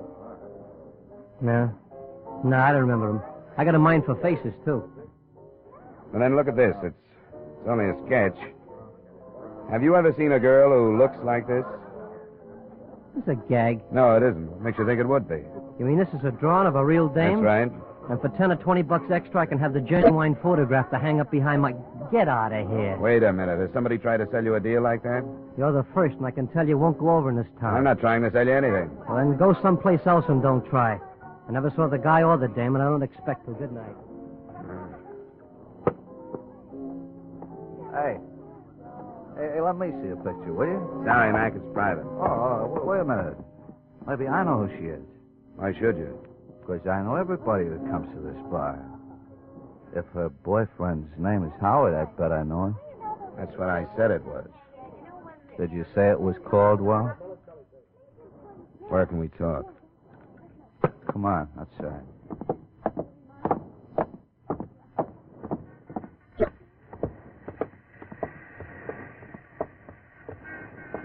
No. 1.41 1.73
No, 2.45 2.59
I 2.59 2.73
don't 2.73 2.81
remember 2.81 3.11
him. 3.11 3.23
I 3.57 3.65
got 3.65 3.75
a 3.75 3.79
mind 3.79 4.05
for 4.05 4.17
faces, 4.17 4.55
too. 4.65 4.89
And 6.13 6.21
then 6.21 6.37
look 6.37 6.49
at 6.49 6.57
this. 6.57 6.75
It's, 6.83 6.95
it's 7.33 7.69
only 7.69 7.87
a 7.87 7.97
sketch. 8.07 8.37
Have 9.73 9.83
you 9.83 9.97
ever 9.97 10.15
seen 10.19 10.33
a 10.33 10.39
girl 10.39 10.71
who 10.71 10.99
looks 10.99 11.17
like 11.25 11.47
this? 11.49 11.65
It's 13.17 13.27
a 13.29 13.35
gag. 13.49 13.81
No, 13.91 14.15
it 14.17 14.23
isn't. 14.23 14.61
Makes 14.61 14.79
you 14.79 14.85
think 14.87 15.01
it 15.01 15.09
would 15.09 15.27
be. 15.27 15.43
You 15.79 15.87
mean 15.87 15.99
this 15.99 16.09
is 16.09 16.23
a 16.25 16.31
drawing 16.31 16.67
of 16.67 16.77
a 16.77 16.85
real 16.85 17.09
dame? 17.09 17.43
That's 17.43 17.73
right. 17.73 17.73
And 18.11 18.21
for 18.21 18.29
10 18.37 18.53
or 18.53 18.57
20 18.57 18.83
bucks 18.83 19.11
extra, 19.11 19.41
I 19.41 19.47
can 19.47 19.59
have 19.59 19.73
the 19.73 19.81
genuine 19.81 20.37
photograph 20.43 20.91
to 20.91 20.99
hang 20.99 21.21
up 21.21 21.31
behind 21.31 21.63
my... 21.63 21.75
Get 22.11 22.29
out 22.29 22.53
of 22.53 22.69
here. 22.69 22.99
Wait 22.99 23.23
a 23.23 23.33
minute. 23.33 23.59
Has 23.61 23.71
somebody 23.73 23.97
tried 23.97 24.19
to 24.19 24.29
sell 24.31 24.45
you 24.45 24.57
a 24.57 24.61
deal 24.61 24.83
like 24.83 25.03
that? 25.05 25.25
You're 25.57 25.73
the 25.73 25.87
first, 25.95 26.17
and 26.17 26.27
I 26.27 26.33
can 26.33 26.49
tell 26.49 26.69
you 26.69 26.77
won't 26.77 26.99
go 26.99 27.17
over 27.17 27.31
in 27.31 27.37
this 27.37 27.47
town. 27.59 27.75
I'm 27.75 27.85
not 27.85 28.01
trying 28.01 28.21
to 28.23 28.31
sell 28.31 28.47
you 28.47 28.53
anything. 28.53 28.91
Well, 29.09 29.17
then 29.17 29.39
go 29.39 29.57
someplace 29.63 30.01
else 30.05 30.27
and 30.29 30.43
don't 30.43 30.69
try. 30.69 30.99
I 31.49 31.53
never 31.53 31.71
saw 31.75 31.89
the 31.89 31.97
guy 31.97 32.23
or 32.23 32.37
the 32.37 32.49
dame, 32.49 32.75
and 32.75 32.83
I 32.83 32.89
don't 32.89 33.03
expect 33.03 33.47
to. 33.47 33.53
Good 33.53 33.73
night. 33.73 33.97
Hey. 37.95 38.19
Hey. 39.37 39.51
Hey, 39.55 39.61
let 39.61 39.77
me 39.77 39.89
see 40.03 40.11
a 40.11 40.17
picture, 40.17 40.53
will 40.53 40.67
you? 40.67 40.81
Sorry, 41.05 41.33
Mac. 41.33 41.55
It's 41.55 41.65
private. 41.73 42.05
Oh, 42.05 42.77
oh, 42.77 42.85
wait 42.85 43.01
a 43.01 43.05
minute. 43.05 43.37
Maybe 44.07 44.27
I 44.29 44.45
know 44.45 44.67
who 44.67 44.69
she 44.79 44.87
is. 44.87 45.03
Why 45.57 45.73
should 45.79 45.97
you? 45.97 46.19
Because 46.61 46.87
I 46.87 47.03
know 47.03 47.17
everybody 47.17 47.65
that 47.65 47.81
comes 47.91 48.09
to 48.15 48.21
this 48.21 48.39
bar. 48.51 48.79
If 49.95 50.07
her 50.15 50.29
boyfriend's 50.29 51.11
name 51.19 51.45
is 51.45 51.53
Howard, 51.61 51.95
I 51.95 52.05
bet 52.19 52.33
I 52.33 52.43
know 52.43 52.67
him. 52.67 52.77
That's 53.37 53.53
what 53.59 53.69
I 53.69 53.87
said 53.97 54.11
it 54.11 54.25
was. 54.25 54.49
Did 55.59 55.71
you 55.71 55.85
say 55.95 56.11
it 56.11 56.21
was 56.21 56.37
Caldwell? 56.49 57.17
Where 58.89 59.07
can 59.07 59.19
we 59.19 59.29
talk? 59.29 59.65
Come 61.13 61.27
on, 61.27 61.49
outside. 61.59 62.03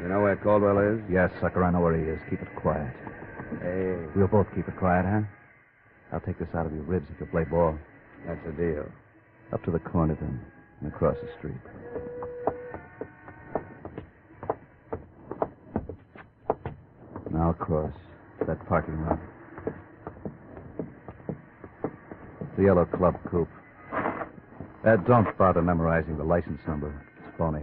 You 0.01 0.07
know 0.07 0.21
where 0.37 0.59
Caldwell 0.59 0.79
is? 0.79 1.01
Yes, 1.11 1.31
sucker, 1.41 1.63
I 1.63 1.71
know 1.71 1.81
where 1.81 1.97
he 1.97 2.03
is. 2.03 2.19
Keep 2.29 2.41
it 2.41 2.55
quiet. 2.55 2.93
Hey, 3.61 3.95
We'll 4.15 4.27
both 4.27 4.47
keep 4.55 4.67
it 4.67 4.77
quiet, 4.77 5.05
huh? 5.05 5.21
I'll 6.13 6.21
take 6.21 6.39
this 6.39 6.47
out 6.55 6.65
of 6.65 6.73
your 6.73 6.83
ribs 6.83 7.07
if 7.13 7.19
you 7.19 7.25
play 7.27 7.43
ball. 7.43 7.77
that's 8.25 8.39
a 8.47 8.51
deal. 8.51 8.85
Up 9.53 9.63
to 9.63 9.71
the 9.71 9.79
corner, 9.79 10.15
then, 10.19 10.39
and 10.81 10.93
across 10.93 11.15
the 11.21 11.29
street. 11.37 11.57
Now 17.31 17.51
across 17.51 17.93
that 18.47 18.65
parking 18.67 19.01
lot. 19.05 19.19
The 22.57 22.63
yellow 22.63 22.85
club 22.85 23.15
coupe. 23.29 23.49
Uh, 24.85 24.95
don't 25.07 25.37
bother 25.37 25.61
memorizing 25.61 26.17
the 26.17 26.23
license 26.23 26.61
number. 26.67 27.05
It's 27.19 27.37
phony. 27.37 27.61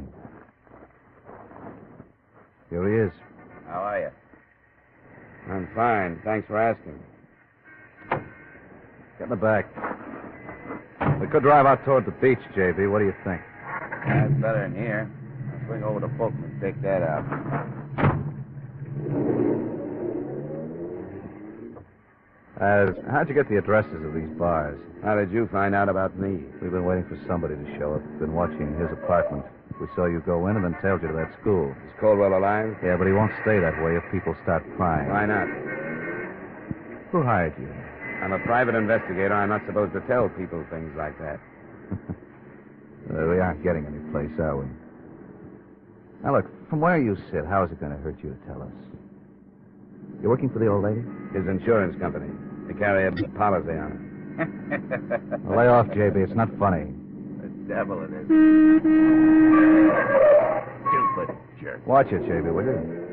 Here 2.70 2.88
he 2.88 3.08
is. 3.08 3.12
How 3.66 3.80
are 3.80 4.00
you? 4.00 4.10
I'm 5.52 5.68
fine. 5.74 6.20
Thanks 6.24 6.46
for 6.48 6.58
asking. 6.58 6.98
Get 9.18 9.24
in 9.24 9.28
the 9.30 9.36
back. 9.36 9.66
We 11.20 11.26
could 11.28 11.42
drive 11.42 11.66
out 11.66 11.84
toward 11.84 12.06
the 12.06 12.12
beach, 12.12 12.38
JB. 12.56 12.90
What 12.90 12.98
do 12.98 13.04
you 13.06 13.14
think? 13.24 13.40
That's 14.06 14.32
better 14.40 14.64
in 14.64 14.74
here. 14.74 15.10
I'll 15.52 15.66
swing 15.66 15.82
over 15.82 16.00
to 16.00 16.08
Fulton 16.16 16.42
and 16.44 16.60
take 16.60 16.80
that 16.82 17.02
out. 17.02 17.24
Uh, 22.60 22.92
how'd 23.10 23.28
you 23.28 23.34
get 23.34 23.48
the 23.48 23.58
addresses 23.58 24.04
of 24.04 24.14
these 24.14 24.30
bars? 24.38 24.78
How 25.02 25.16
did 25.16 25.32
you 25.32 25.48
find 25.50 25.74
out 25.74 25.88
about 25.88 26.16
me? 26.18 26.44
We've 26.62 26.70
been 26.70 26.84
waiting 26.84 27.04
for 27.08 27.18
somebody 27.26 27.56
to 27.56 27.78
show 27.78 27.94
up. 27.94 28.02
Been 28.20 28.32
watching 28.32 28.78
his 28.78 28.90
apartment. 28.92 29.44
We 29.80 29.86
saw 29.96 30.06
you 30.06 30.20
go 30.24 30.46
in 30.46 30.56
and 30.56 30.64
then 30.64 30.76
tailed 30.80 31.02
you 31.02 31.08
to 31.08 31.14
that 31.14 31.34
school. 31.40 31.74
Is 31.86 31.92
Caldwell 32.00 32.38
alive? 32.38 32.76
Yeah, 32.82 32.96
but 32.96 33.06
he 33.06 33.12
won't 33.12 33.32
stay 33.42 33.58
that 33.58 33.74
way 33.82 33.96
if 33.96 34.04
people 34.12 34.36
start 34.42 34.62
prying. 34.76 35.08
Why 35.10 35.26
not? 35.26 35.48
Who 37.10 37.22
hired 37.22 37.54
you? 37.58 37.68
I'm 38.22 38.32
a 38.32 38.38
private 38.38 38.74
investigator. 38.74 39.34
I'm 39.34 39.48
not 39.48 39.66
supposed 39.66 39.92
to 39.94 40.00
tell 40.06 40.28
people 40.30 40.64
things 40.70 40.94
like 40.96 41.18
that. 41.18 41.40
Uh, 43.04 43.28
we 43.28 43.38
aren't 43.38 43.62
getting 43.62 43.84
any 43.84 44.00
place, 44.10 44.32
are 44.40 44.56
we? 44.56 44.66
Now, 46.24 46.32
look, 46.34 46.46
from 46.70 46.80
where 46.80 46.96
you 46.96 47.16
sit, 47.30 47.44
how 47.44 47.62
is 47.62 47.70
it 47.70 47.78
going 47.78 47.92
to 47.92 47.98
hurt 47.98 48.16
you 48.24 48.30
to 48.30 48.46
tell 48.46 48.62
us? 48.62 48.72
You're 50.22 50.30
working 50.30 50.48
for 50.48 50.58
the 50.58 50.68
old 50.68 50.84
lady? 50.84 51.04
His 51.36 51.46
insurance 51.46 51.94
company. 52.00 52.32
They 52.66 52.72
carry 52.72 53.06
a 53.06 53.12
policy 53.36 53.76
on 53.76 53.92
it. 53.92 55.40
Well, 55.44 55.58
lay 55.58 55.68
off, 55.68 55.86
JB. 55.88 56.24
It's 56.24 56.34
not 56.34 56.48
funny. 56.58 56.94
The 57.66 57.74
devil 57.74 58.02
it 58.02 58.10
is. 58.12 58.26
Stupid 60.84 61.36
jerk. 61.60 61.86
Watch 61.86 62.08
it, 62.08 62.22
JB, 62.22 62.52
will 62.54 62.64
you? 62.64 63.04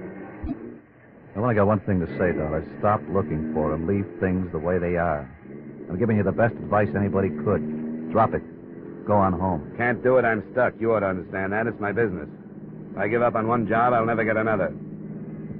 I've 1.31 1.41
only 1.41 1.55
got 1.55 1.67
one 1.67 1.79
thing 1.81 1.99
to 2.01 2.07
say, 2.17 2.33
Dollar. 2.37 2.65
Stop 2.79 3.01
looking 3.09 3.53
for 3.53 3.73
him. 3.73 3.87
Leave 3.87 4.05
things 4.19 4.51
the 4.51 4.59
way 4.59 4.77
they 4.77 4.97
are. 4.97 5.29
I'm 5.89 5.97
giving 5.97 6.17
you 6.17 6.23
the 6.23 6.31
best 6.33 6.53
advice 6.55 6.89
anybody 6.95 7.29
could. 7.29 8.11
Drop 8.11 8.33
it. 8.33 8.43
Go 9.05 9.13
on 9.13 9.33
home. 9.33 9.73
Can't 9.77 10.03
do 10.03 10.17
it, 10.17 10.25
I'm 10.25 10.43
stuck. 10.51 10.73
You 10.79 10.93
ought 10.93 10.99
to 10.99 11.07
understand 11.07 11.53
that. 11.53 11.67
It's 11.67 11.79
my 11.79 11.91
business. 11.93 12.27
If 12.91 12.97
I 12.97 13.07
give 13.07 13.21
up 13.21 13.35
on 13.35 13.47
one 13.47 13.67
job, 13.67 13.93
I'll 13.93 14.05
never 14.05 14.25
get 14.25 14.35
another. 14.35 14.73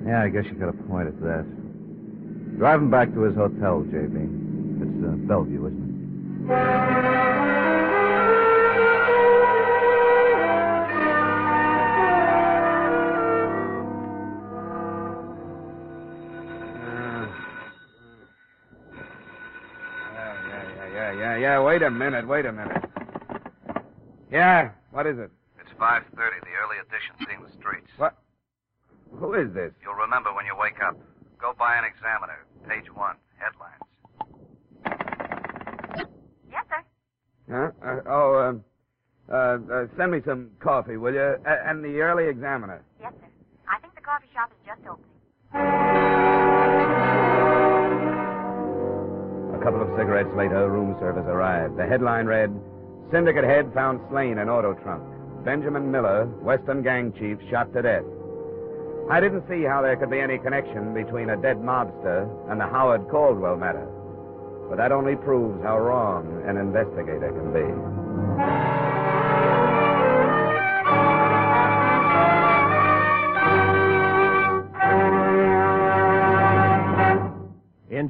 Yeah, 0.06 0.24
I 0.24 0.30
guess 0.30 0.46
you 0.46 0.54
got 0.54 0.70
a 0.70 0.74
point 0.74 1.08
at 1.08 1.20
that. 1.22 2.58
Drive 2.58 2.82
him 2.82 2.92
back 2.92 3.14
to 3.14 3.22
his 3.22 3.36
hotel, 3.36 3.84
JB. 3.88 4.84
It's 4.84 5.06
uh, 5.06 5.16
Bellevue, 5.28 5.68
isn't 5.68 6.50
it? 6.50 7.31
Wait 21.72 21.84
a 21.84 21.90
minute, 21.90 22.28
wait 22.28 22.46
a 22.46 22.52
minute. 22.52 22.84
Yeah, 24.30 24.72
what 24.92 25.08
is 25.08 25.18
it? 25.18 25.32
It's 25.58 25.70
5.30. 25.80 26.04
The 26.12 26.52
early 26.62 26.76
edition 26.86 27.16
seeing 27.26 27.42
the 27.42 27.50
streets. 27.58 27.88
What? 27.96 28.18
Who 29.16 29.36
is 29.36 29.54
this? 29.54 29.72
You'll 29.82 29.94
remember 29.94 30.34
when 30.34 30.46
you 30.46 30.52
wake 30.60 30.82
up. 30.86 31.00
Go 31.40 31.54
buy 31.58 31.78
an 31.78 31.86
examiner. 31.86 32.40
Page 32.68 32.94
one. 32.94 33.16
Headlines. 33.38 33.88
Yes, 36.52 36.66
sir. 36.68 36.84
Huh? 37.50 37.72
Uh, 37.82 38.02
oh, 38.06 38.50
um, 38.50 38.64
uh, 39.32 39.74
uh, 39.74 39.88
send 39.96 40.12
me 40.12 40.20
some 40.26 40.50
coffee, 40.60 40.98
will 40.98 41.14
you? 41.14 41.38
And 41.46 41.86
the 41.86 42.02
early 42.02 42.28
examiner. 42.28 42.84
Yes, 43.00 43.14
sir. 43.22 43.28
A 49.62 49.64
couple 49.64 49.84
of 49.84 49.96
cigarettes 49.96 50.34
later, 50.36 50.72
room 50.72 50.98
service 51.00 51.26
arrived. 51.28 51.78
The 51.78 51.86
headline 51.86 52.26
read, 52.26 52.50
Syndicate 53.12 53.44
head 53.44 53.72
found 53.76 54.00
slain 54.10 54.40
in 54.40 54.50
auto 54.50 54.74
trunk. 54.74 55.04
Benjamin 55.46 55.92
Miller, 55.92 56.26
Western 56.42 56.82
gang 56.82 57.14
chief, 57.14 57.38
shot 57.52 57.72
to 57.74 57.84
death. 57.84 58.02
I 59.12 59.20
didn't 59.20 59.46
see 59.48 59.62
how 59.62 59.84
there 59.84 59.96
could 59.98 60.10
be 60.10 60.20
any 60.20 60.40
connection 60.40 60.96
between 60.96 61.30
a 61.30 61.38
dead 61.38 61.58
mobster 61.58 62.26
and 62.50 62.60
the 62.60 62.66
Howard 62.66 63.08
Caldwell 63.12 63.56
matter. 63.56 63.86
But 64.68 64.78
that 64.78 64.92
only 64.92 65.16
proves 65.16 65.62
how 65.62 65.78
wrong 65.78 66.42
an 66.48 66.58
investigator 66.58 67.30
can 67.30 67.54
be. 67.54 68.01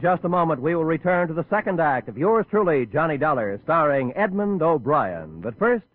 Just 0.01 0.23
a 0.23 0.29
moment, 0.29 0.63
we 0.63 0.73
will 0.73 0.83
return 0.83 1.27
to 1.27 1.33
the 1.35 1.45
second 1.47 1.79
act 1.79 2.09
of 2.09 2.17
yours 2.17 2.47
truly, 2.49 2.87
Johnny 2.87 3.19
Dollar, 3.19 3.59
starring 3.65 4.11
Edmond 4.15 4.63
O'Brien. 4.63 5.41
But 5.41 5.59
first, 5.59 5.85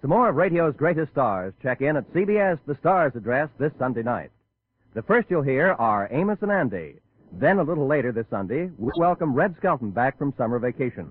some 0.00 0.08
more 0.08 0.30
of 0.30 0.36
radio's 0.36 0.74
greatest 0.74 1.12
stars 1.12 1.52
check 1.62 1.82
in 1.82 1.98
at 1.98 2.10
CBS 2.14 2.58
The 2.64 2.74
Stars 2.76 3.12
address 3.14 3.50
this 3.58 3.72
Sunday 3.78 4.02
night. 4.02 4.30
The 4.94 5.02
first 5.02 5.28
you'll 5.28 5.42
hear 5.42 5.72
are 5.78 6.08
Amos 6.10 6.38
and 6.40 6.50
Andy. 6.50 7.00
Then, 7.32 7.58
a 7.58 7.62
little 7.62 7.86
later 7.86 8.12
this 8.12 8.24
Sunday, 8.30 8.70
we 8.78 8.92
welcome 8.96 9.34
Red 9.34 9.54
Skelton 9.58 9.90
back 9.90 10.16
from 10.16 10.32
summer 10.38 10.58
vacation. 10.58 11.10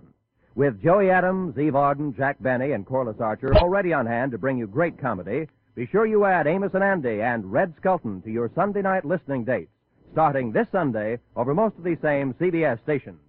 With 0.56 0.82
Joey 0.82 1.12
Adams, 1.12 1.60
Eve 1.60 1.76
Arden, 1.76 2.16
Jack 2.18 2.38
Benny, 2.40 2.72
and 2.72 2.84
Corliss 2.84 3.20
Archer 3.20 3.56
already 3.58 3.94
on 3.94 4.08
hand 4.08 4.32
to 4.32 4.40
bring 4.40 4.58
you 4.58 4.66
great 4.66 4.98
comedy, 4.98 5.48
be 5.76 5.86
sure 5.92 6.08
you 6.08 6.26
add 6.26 6.48
Amos 6.48 6.74
and 6.74 6.84
Andy 6.84 7.22
and 7.22 7.52
Red 7.52 7.76
Skelton 7.78 8.24
to 8.24 8.32
your 8.32 8.50
Sunday 8.56 8.82
night 8.82 9.06
listening 9.06 9.44
dates, 9.44 9.73
starting 10.14 10.52
this 10.52 10.68
Sunday 10.72 11.20
over 11.36 11.54
most 11.54 11.76
of 11.78 11.84
these 11.84 11.98
same 12.02 12.34
CBS 12.36 12.80
stations. 12.84 13.20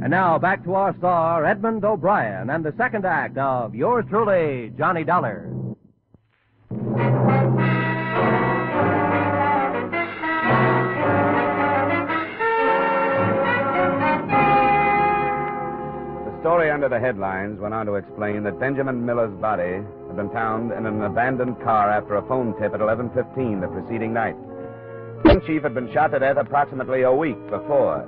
And 0.00 0.10
now 0.10 0.38
back 0.38 0.62
to 0.64 0.74
our 0.74 0.94
star, 0.98 1.44
Edmond 1.44 1.84
O'Brien, 1.84 2.50
and 2.50 2.64
the 2.64 2.74
second 2.76 3.04
act 3.04 3.36
of 3.36 3.74
yours 3.74 4.04
truly, 4.08 4.72
Johnny 4.78 5.02
Dollar. 5.02 5.50
The 16.26 16.40
story 16.40 16.70
under 16.70 16.88
the 16.88 17.00
headlines 17.00 17.58
went 17.58 17.74
on 17.74 17.86
to 17.86 17.94
explain 17.94 18.44
that 18.44 18.60
Benjamin 18.60 19.04
Miller's 19.04 19.34
body 19.40 19.82
had 20.06 20.16
been 20.16 20.30
found 20.30 20.70
in 20.72 20.86
an 20.86 21.02
abandoned 21.02 21.60
car 21.62 21.90
after 21.90 22.16
a 22.16 22.22
phone 22.28 22.54
tip 22.60 22.74
at 22.74 22.80
11:15 22.80 23.60
the 23.60 23.68
preceding 23.68 24.12
night. 24.12 24.36
King 25.28 25.42
Chief 25.46 25.62
had 25.62 25.74
been 25.74 25.92
shot 25.92 26.12
to 26.12 26.18
death 26.18 26.38
approximately 26.38 27.02
a 27.02 27.12
week 27.12 27.38
before. 27.50 28.00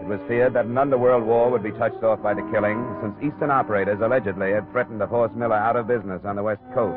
It 0.00 0.06
was 0.06 0.18
feared 0.26 0.54
that 0.54 0.64
an 0.64 0.78
underworld 0.78 1.22
war 1.22 1.50
would 1.50 1.62
be 1.62 1.72
touched 1.72 2.02
off 2.02 2.22
by 2.22 2.32
the 2.32 2.48
killing, 2.50 2.80
since 3.02 3.14
Eastern 3.20 3.50
operators 3.50 4.00
allegedly 4.00 4.52
had 4.52 4.70
threatened 4.72 5.00
to 5.00 5.06
force 5.06 5.30
Miller 5.36 5.56
out 5.56 5.76
of 5.76 5.86
business 5.86 6.22
on 6.24 6.36
the 6.36 6.42
West 6.42 6.62
Coast. 6.72 6.96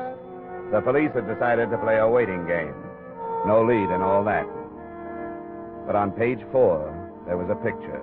The 0.71 0.79
police 0.79 1.11
had 1.13 1.27
decided 1.27 1.69
to 1.69 1.77
play 1.79 1.97
a 1.97 2.07
waiting 2.07 2.47
game. 2.47 2.75
No 3.45 3.61
lead 3.61 3.91
in 3.93 4.01
all 4.01 4.23
that. 4.23 4.47
But 5.85 5.97
on 5.97 6.15
page 6.15 6.39
four, 6.53 6.87
there 7.27 7.35
was 7.35 7.49
a 7.49 7.55
picture. 7.55 8.01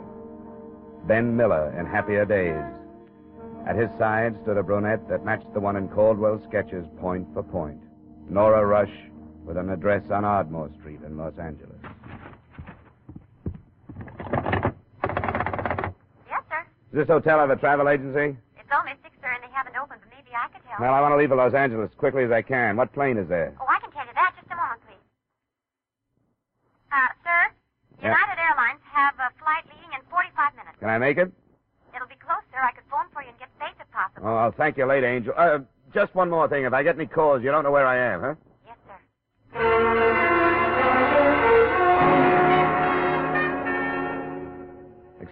Ben 1.08 1.34
Miller 1.34 1.72
in 1.80 1.86
happier 1.86 2.26
days. 2.26 2.60
At 3.66 3.76
his 3.76 3.88
side 3.98 4.36
stood 4.42 4.58
a 4.58 4.62
brunette 4.62 5.08
that 5.08 5.24
matched 5.24 5.54
the 5.54 5.60
one 5.60 5.76
in 5.76 5.88
Caldwell's 5.88 6.44
sketches 6.44 6.84
point 7.00 7.26
for 7.32 7.42
point. 7.42 7.80
Nora 8.28 8.66
Rush 8.66 8.92
with 9.44 9.56
an 9.56 9.70
address 9.70 10.02
on 10.10 10.24
Ardmore 10.24 10.70
Street 10.80 11.00
in 11.06 11.16
Los 11.16 11.36
Angeles. 11.38 11.76
Yes, 16.28 16.42
sir. 16.48 16.64
Does 16.92 17.04
this 17.04 17.08
hotel 17.08 17.38
have 17.38 17.50
a 17.50 17.56
travel 17.56 17.88
agency? 17.88 18.36
It's 18.58 18.72
only 18.72 18.92
six, 19.02 19.14
sir, 19.20 19.28
and 19.28 19.42
they 19.44 19.52
haven't 19.52 19.76
opened, 19.76 20.00
but 20.00 20.10
maybe 20.10 20.32
I 20.34 20.48
could 20.48 20.64
help. 20.66 20.80
Well, 20.80 20.94
I 20.94 21.00
want 21.00 21.12
to 21.12 21.16
leave 21.16 21.28
for 21.28 21.36
Los 21.36 21.54
Angeles 21.54 21.90
as 21.92 21.96
quickly 21.98 22.24
as 22.24 22.32
I 22.32 22.42
can. 22.42 22.76
What 22.76 22.92
plane 22.92 23.18
is 23.18 23.28
there? 23.28 23.54
Oh, 23.60 23.66
I 23.68 23.78
can 23.80 23.90
tell 23.92 24.06
you 24.06 24.14
that. 24.14 24.32
Just 24.40 24.48
a 24.50 24.56
moment, 24.56 24.80
please. 24.88 25.04
Uh, 26.90 27.10
sir, 27.22 27.42
United. 28.02 28.38
Airlines 28.40 28.80
have 28.92 29.14
a 29.20 29.30
flight 29.38 29.64
leaving 29.68 29.92
in 29.92 30.00
45 30.10 30.56
minutes. 30.56 30.76
Can 30.80 30.88
I 30.88 30.98
make 30.98 31.18
it? 31.18 31.30
It'll 31.94 32.08
be 32.08 32.16
close, 32.18 32.42
sir. 32.52 32.58
I 32.60 32.72
could 32.72 32.84
phone 32.90 33.06
for 33.12 33.22
you 33.22 33.28
and 33.28 33.38
get 33.38 33.48
safe 33.60 33.74
if 33.80 33.90
possible. 33.92 34.26
Oh, 34.26 34.52
thank 34.56 34.76
you 34.76 34.86
late, 34.86 35.04
Angel. 35.04 35.32
Uh, 35.36 35.60
just 35.92 36.14
one 36.14 36.30
more 36.30 36.48
thing. 36.48 36.64
If 36.64 36.72
I 36.72 36.82
get 36.82 36.96
any 36.96 37.06
calls, 37.06 37.42
you 37.42 37.50
don't 37.50 37.62
know 37.62 37.70
where 37.70 37.86
I 37.86 37.96
am, 37.96 38.20
huh? 38.20 38.34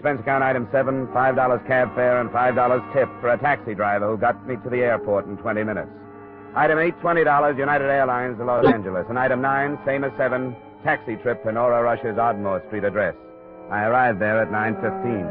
Expense 0.03 0.19
account 0.19 0.43
item 0.43 0.67
seven, 0.73 1.07
five 1.15 1.37
dollars 1.37 1.61
cab 1.69 1.95
fare 1.95 2.21
and 2.21 2.29
five 2.33 2.57
dollars 2.57 2.83
tip 2.93 3.07
for 3.21 3.31
a 3.31 3.39
taxi 3.39 3.73
driver 3.73 4.11
who 4.11 4.19
got 4.19 4.35
me 4.49 4.57
to 4.65 4.69
the 4.69 4.83
airport 4.83 5.27
in 5.27 5.37
twenty 5.37 5.63
minutes. 5.63 5.93
Item 6.57 6.81
eight, 6.81 6.99
twenty 7.01 7.23
dollars 7.23 7.57
United 7.57 7.87
Airlines 7.87 8.37
to 8.39 8.45
Los 8.45 8.67
Angeles. 8.67 9.07
And 9.09 9.17
item 9.17 9.41
nine, 9.41 9.79
same 9.87 10.03
as 10.03 10.11
seven, 10.19 10.57
taxi 10.83 11.15
trip 11.23 11.45
to 11.45 11.53
Nora 11.53 11.85
Rush's 11.85 12.19
Ardmore 12.19 12.65
Street 12.67 12.83
address. 12.83 13.15
I 13.71 13.85
arrived 13.85 14.19
there 14.19 14.43
at 14.43 14.51
nine 14.51 14.75
fifteen. 14.83 15.23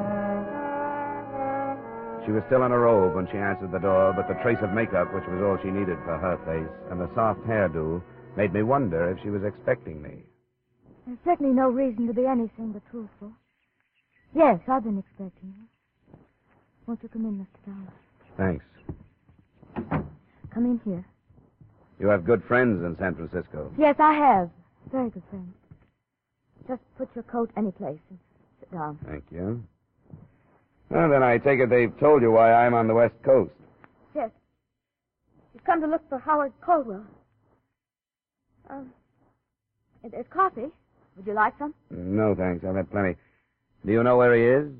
She 2.23 2.31
was 2.31 2.41
still 2.47 2.63
in 2.63 2.71
a 2.71 2.79
robe 2.79 3.13
when 3.13 3.27
she 3.27 3.43
answered 3.43 3.73
the 3.73 3.83
door, 3.83 4.13
but 4.15 4.29
the 4.29 4.39
trace 4.41 4.63
of 4.63 4.71
makeup, 4.71 5.13
which 5.13 5.27
was 5.27 5.43
all 5.43 5.59
she 5.61 5.67
needed 5.69 5.99
for 6.07 6.15
her 6.15 6.39
face, 6.47 6.71
and 6.89 6.95
the 6.95 7.11
soft 7.13 7.41
hairdo, 7.41 8.01
made 8.37 8.53
me 8.53 8.63
wonder 8.63 9.11
if 9.11 9.19
she 9.21 9.35
was 9.35 9.43
expecting 9.43 10.01
me. 10.01 10.23
There's 11.05 11.19
certainly 11.25 11.51
no 11.53 11.67
reason 11.67 12.07
to 12.07 12.13
be 12.13 12.25
anything 12.25 12.71
but 12.71 12.83
truthful. 12.89 13.33
Yes, 14.33 14.59
I've 14.67 14.83
been 14.83 14.97
expecting 14.99 15.53
you. 15.57 15.67
Won't 16.87 17.03
you 17.03 17.09
come 17.09 17.25
in, 17.25 17.45
Mr. 17.45 17.65
Dollar? 17.65 17.93
Thanks. 18.37 18.65
Come 20.53 20.65
in 20.65 20.81
here. 20.85 21.05
You 21.99 22.07
have 22.07 22.25
good 22.25 22.43
friends 22.47 22.83
in 22.83 22.95
San 22.97 23.15
Francisco. 23.15 23.71
Yes, 23.77 23.95
I 23.99 24.13
have. 24.13 24.49
Very 24.91 25.09
good 25.09 25.23
friends. 25.29 25.53
Just 26.67 26.81
put 26.97 27.09
your 27.15 27.23
coat 27.23 27.51
any 27.57 27.71
place 27.71 27.99
and 28.09 28.19
sit 28.59 28.71
down. 28.71 28.97
Thank 29.07 29.23
you. 29.31 29.63
Well, 30.89 31.09
then 31.09 31.23
I 31.23 31.37
take 31.37 31.59
it 31.59 31.69
they've 31.69 31.97
told 31.99 32.21
you 32.21 32.31
why 32.31 32.53
I'm 32.53 32.73
on 32.73 32.87
the 32.87 32.93
West 32.93 33.15
Coast. 33.23 33.51
Yes. 34.15 34.29
You've 35.53 35.63
come 35.63 35.81
to 35.81 35.87
look 35.87 36.01
for 36.09 36.19
Howard 36.19 36.53
Caldwell. 36.61 37.05
Um, 38.69 38.91
there's 40.09 40.25
coffee. 40.29 40.67
Would 41.17 41.27
you 41.27 41.33
like 41.33 41.53
some? 41.59 41.73
No, 41.89 42.33
thanks. 42.35 42.65
I've 42.65 42.75
had 42.75 42.89
plenty. 42.89 43.15
Do 43.85 43.91
you 43.91 44.03
know 44.03 44.17
where 44.17 44.35
he 44.35 44.43
is? 44.43 44.71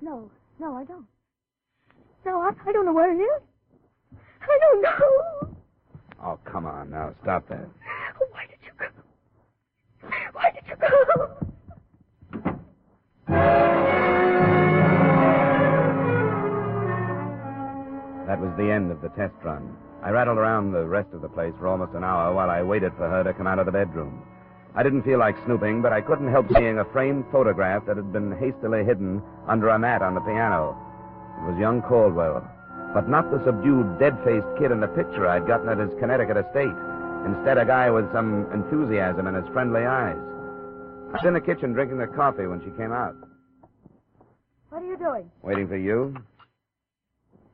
No, 0.00 0.30
no, 0.58 0.74
I 0.74 0.84
don't. 0.84 1.06
No, 2.24 2.40
I, 2.40 2.50
I 2.66 2.72
don't 2.72 2.84
know 2.84 2.92
where 2.92 3.14
he 3.14 3.20
is. 3.20 3.42
I 4.42 4.58
don't 4.60 4.82
know. 4.82 5.56
Oh, 6.24 6.38
come 6.44 6.66
on 6.66 6.90
now. 6.90 7.14
Stop 7.22 7.48
that. 7.48 7.68
Why 8.30 8.46
did 8.48 8.58
you 8.64 8.72
go? 8.78 8.86
Why 10.32 10.50
did 10.50 10.64
you 10.68 10.76
go? 10.76 11.46
That 18.26 18.40
was 18.40 18.50
the 18.58 18.70
end 18.70 18.90
of 18.90 19.00
the 19.02 19.08
test 19.10 19.34
run. 19.44 19.76
I 20.02 20.10
rattled 20.10 20.38
around 20.38 20.72
the 20.72 20.84
rest 20.84 21.08
of 21.12 21.22
the 21.22 21.28
place 21.28 21.52
for 21.58 21.68
almost 21.68 21.94
an 21.94 22.02
hour 22.02 22.34
while 22.34 22.50
I 22.50 22.62
waited 22.62 22.92
for 22.96 23.08
her 23.08 23.22
to 23.22 23.32
come 23.34 23.46
out 23.46 23.60
of 23.60 23.66
the 23.66 23.72
bedroom. 23.72 24.22
I 24.76 24.82
didn't 24.82 25.04
feel 25.04 25.18
like 25.18 25.42
snooping, 25.46 25.80
but 25.80 25.94
I 25.94 26.02
couldn't 26.02 26.30
help 26.30 26.52
seeing 26.54 26.78
a 26.78 26.84
framed 26.92 27.24
photograph 27.32 27.86
that 27.86 27.96
had 27.96 28.12
been 28.12 28.36
hastily 28.36 28.84
hidden 28.84 29.22
under 29.48 29.70
a 29.70 29.78
mat 29.78 30.02
on 30.02 30.14
the 30.14 30.20
piano. 30.20 30.76
It 31.40 31.50
was 31.50 31.58
young 31.58 31.80
Caldwell, 31.80 32.46
but 32.92 33.08
not 33.08 33.30
the 33.30 33.42
subdued, 33.44 33.98
dead-faced 33.98 34.46
kid 34.58 34.70
in 34.70 34.80
the 34.80 34.88
picture 34.88 35.26
I'd 35.26 35.46
gotten 35.46 35.70
at 35.70 35.78
his 35.78 35.98
Connecticut 35.98 36.36
estate. 36.36 36.76
Instead, 37.24 37.56
a 37.56 37.64
guy 37.64 37.90
with 37.90 38.12
some 38.12 38.46
enthusiasm 38.52 39.26
in 39.26 39.34
his 39.34 39.48
friendly 39.52 39.86
eyes. 39.86 40.20
I 41.08 41.12
was 41.12 41.24
in 41.24 41.32
the 41.32 41.40
kitchen 41.40 41.72
drinking 41.72 41.98
the 41.98 42.06
coffee 42.06 42.46
when 42.46 42.60
she 42.60 42.70
came 42.76 42.92
out. 42.92 43.16
What 44.68 44.82
are 44.82 44.86
you 44.86 44.98
doing? 44.98 45.30
Waiting 45.42 45.68
for 45.68 45.76
you? 45.76 46.14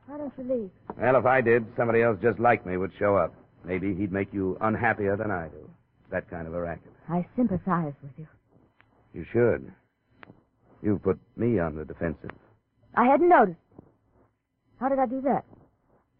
Why 0.07 0.17
don't 0.17 0.33
you 0.37 0.43
leave? 0.43 0.69
Well, 0.99 1.15
if 1.15 1.25
I 1.25 1.39
did, 1.39 1.65
somebody 1.77 2.01
else 2.01 2.19
just 2.21 2.39
like 2.39 2.65
me 2.65 2.75
would 2.75 2.91
show 2.99 3.15
up. 3.15 3.33
Maybe 3.63 3.95
he'd 3.95 4.11
make 4.11 4.33
you 4.33 4.57
unhappier 4.59 5.15
than 5.15 5.31
I 5.31 5.47
do. 5.47 5.69
That 6.11 6.29
kind 6.29 6.47
of 6.47 6.53
a 6.53 6.61
racket. 6.61 6.92
I 7.09 7.25
sympathize 7.35 7.93
with 8.01 8.11
you. 8.17 8.27
You 9.13 9.25
should. 9.31 9.71
You 10.81 10.99
put 11.03 11.19
me 11.37 11.59
on 11.59 11.75
the 11.75 11.85
defensive. 11.85 12.31
I 12.95 13.05
hadn't 13.05 13.29
noticed. 13.29 13.57
How 14.79 14.89
did 14.89 14.99
I 14.99 15.05
do 15.05 15.21
that? 15.21 15.43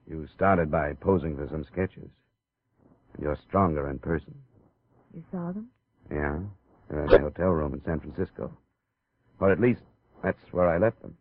You 0.10 0.28
started 0.36 0.69
by 0.72 0.93
posing 0.93 1.36
for 1.36 1.48
some 1.50 1.63
sketches. 1.65 2.10
And 3.13 3.24
you're 3.24 3.38
stronger 3.48 3.89
in 3.89 4.00
person. 4.00 4.34
You 5.13 5.24
saw 5.32 5.52
them? 5.52 5.67
Yeah? 6.12 6.39
They're 6.89 7.06
in 7.06 7.12
the 7.12 7.19
hotel 7.19 7.50
room 7.50 7.74
in 7.74 7.82
San 7.86 8.00
Francisco. 8.00 8.56
Or 9.39 9.52
at 9.52 9.60
least, 9.60 9.82
that's 10.24 10.39
where 10.52 10.69
I 10.69 10.78
left 10.78 11.02
them. 11.02 11.15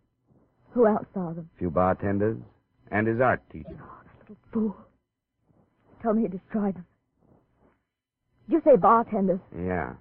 Who 0.70 0.86
else 0.86 1.06
saw 1.12 1.32
them? 1.32 1.48
A 1.54 1.58
few 1.58 1.70
bartenders 1.70 2.38
and 2.90 3.06
his 3.06 3.20
art 3.20 3.42
teacher. 3.50 3.68
Oh, 3.80 4.00
that 4.04 4.30
little 4.30 4.36
fool. 4.52 4.76
Tell 6.02 6.14
me 6.14 6.22
he 6.22 6.28
destroyed 6.28 6.74
them. 6.74 6.86
Did 8.48 8.54
you 8.54 8.62
say 8.64 8.76
bartenders? 8.76 9.40
Yeah. 9.56 9.94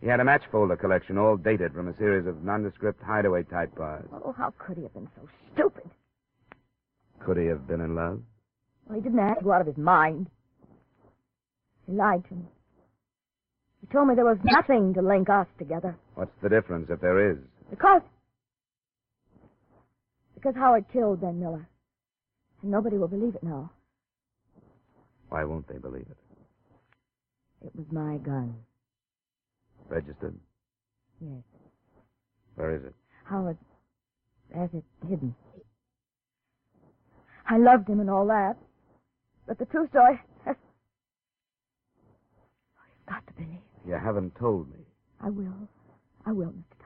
He 0.00 0.06
had 0.06 0.20
a 0.20 0.24
match 0.24 0.42
folder 0.52 0.76
collection, 0.76 1.18
all 1.18 1.36
dated 1.36 1.72
from 1.72 1.88
a 1.88 1.96
series 1.96 2.26
of 2.26 2.44
nondescript 2.44 3.02
hideaway 3.02 3.42
type 3.44 3.74
bars. 3.76 4.06
Oh, 4.12 4.32
how 4.36 4.52
could 4.58 4.76
he 4.76 4.84
have 4.84 4.94
been 4.94 5.08
so 5.16 5.28
stupid? 5.52 5.90
Could 7.24 7.36
he 7.36 7.46
have 7.46 7.66
been 7.66 7.80
in 7.80 7.96
love? 7.96 8.20
Well, 8.86 8.96
he 8.96 9.02
didn't 9.02 9.18
have 9.18 9.38
to 9.38 9.44
go 9.44 9.52
out 9.52 9.60
of 9.60 9.66
his 9.66 9.76
mind. 9.76 10.28
He 11.86 11.92
lied 11.92 12.24
to 12.28 12.34
me. 12.34 12.44
He 13.80 13.92
told 13.92 14.08
me 14.08 14.14
there 14.14 14.24
was 14.24 14.38
nothing 14.44 14.94
to 14.94 15.02
link 15.02 15.28
us 15.28 15.46
together. 15.58 15.96
What's 16.14 16.30
the 16.42 16.48
difference 16.48 16.88
if 16.90 17.00
there 17.00 17.32
is? 17.32 17.38
Because. 17.70 18.02
Because 20.34 20.54
Howard 20.54 20.84
killed 20.92 21.20
Ben 21.20 21.40
Miller. 21.40 21.68
And 22.62 22.70
nobody 22.70 22.98
will 22.98 23.08
believe 23.08 23.34
it 23.34 23.42
now. 23.42 23.70
Why 25.28 25.44
won't 25.44 25.66
they 25.68 25.78
believe 25.78 26.06
it? 26.08 26.16
It 27.64 27.72
was 27.74 27.86
my 27.90 28.16
gun. 28.18 28.54
Registered? 29.88 30.38
Yes. 31.20 31.42
Where 32.54 32.74
is 32.76 32.84
it? 32.84 32.94
Howard 33.24 33.56
has 34.54 34.70
it 34.72 34.84
hidden. 35.08 35.34
I 37.48 37.58
loved 37.58 37.88
him 37.88 38.00
and 38.00 38.10
all 38.10 38.26
that. 38.26 38.56
But 39.46 39.58
the 39.58 39.64
true 39.66 39.86
story 39.88 40.20
has. 40.44 40.56
Oh, 42.76 42.84
you've 42.88 43.06
got 43.08 43.26
to 43.26 43.32
believe. 43.34 43.60
You 43.86 43.94
haven't 44.02 44.34
told 44.38 44.70
me. 44.70 44.78
I 45.22 45.30
will. 45.30 45.68
I 46.26 46.32
will, 46.32 46.48
Mr. 46.52 46.78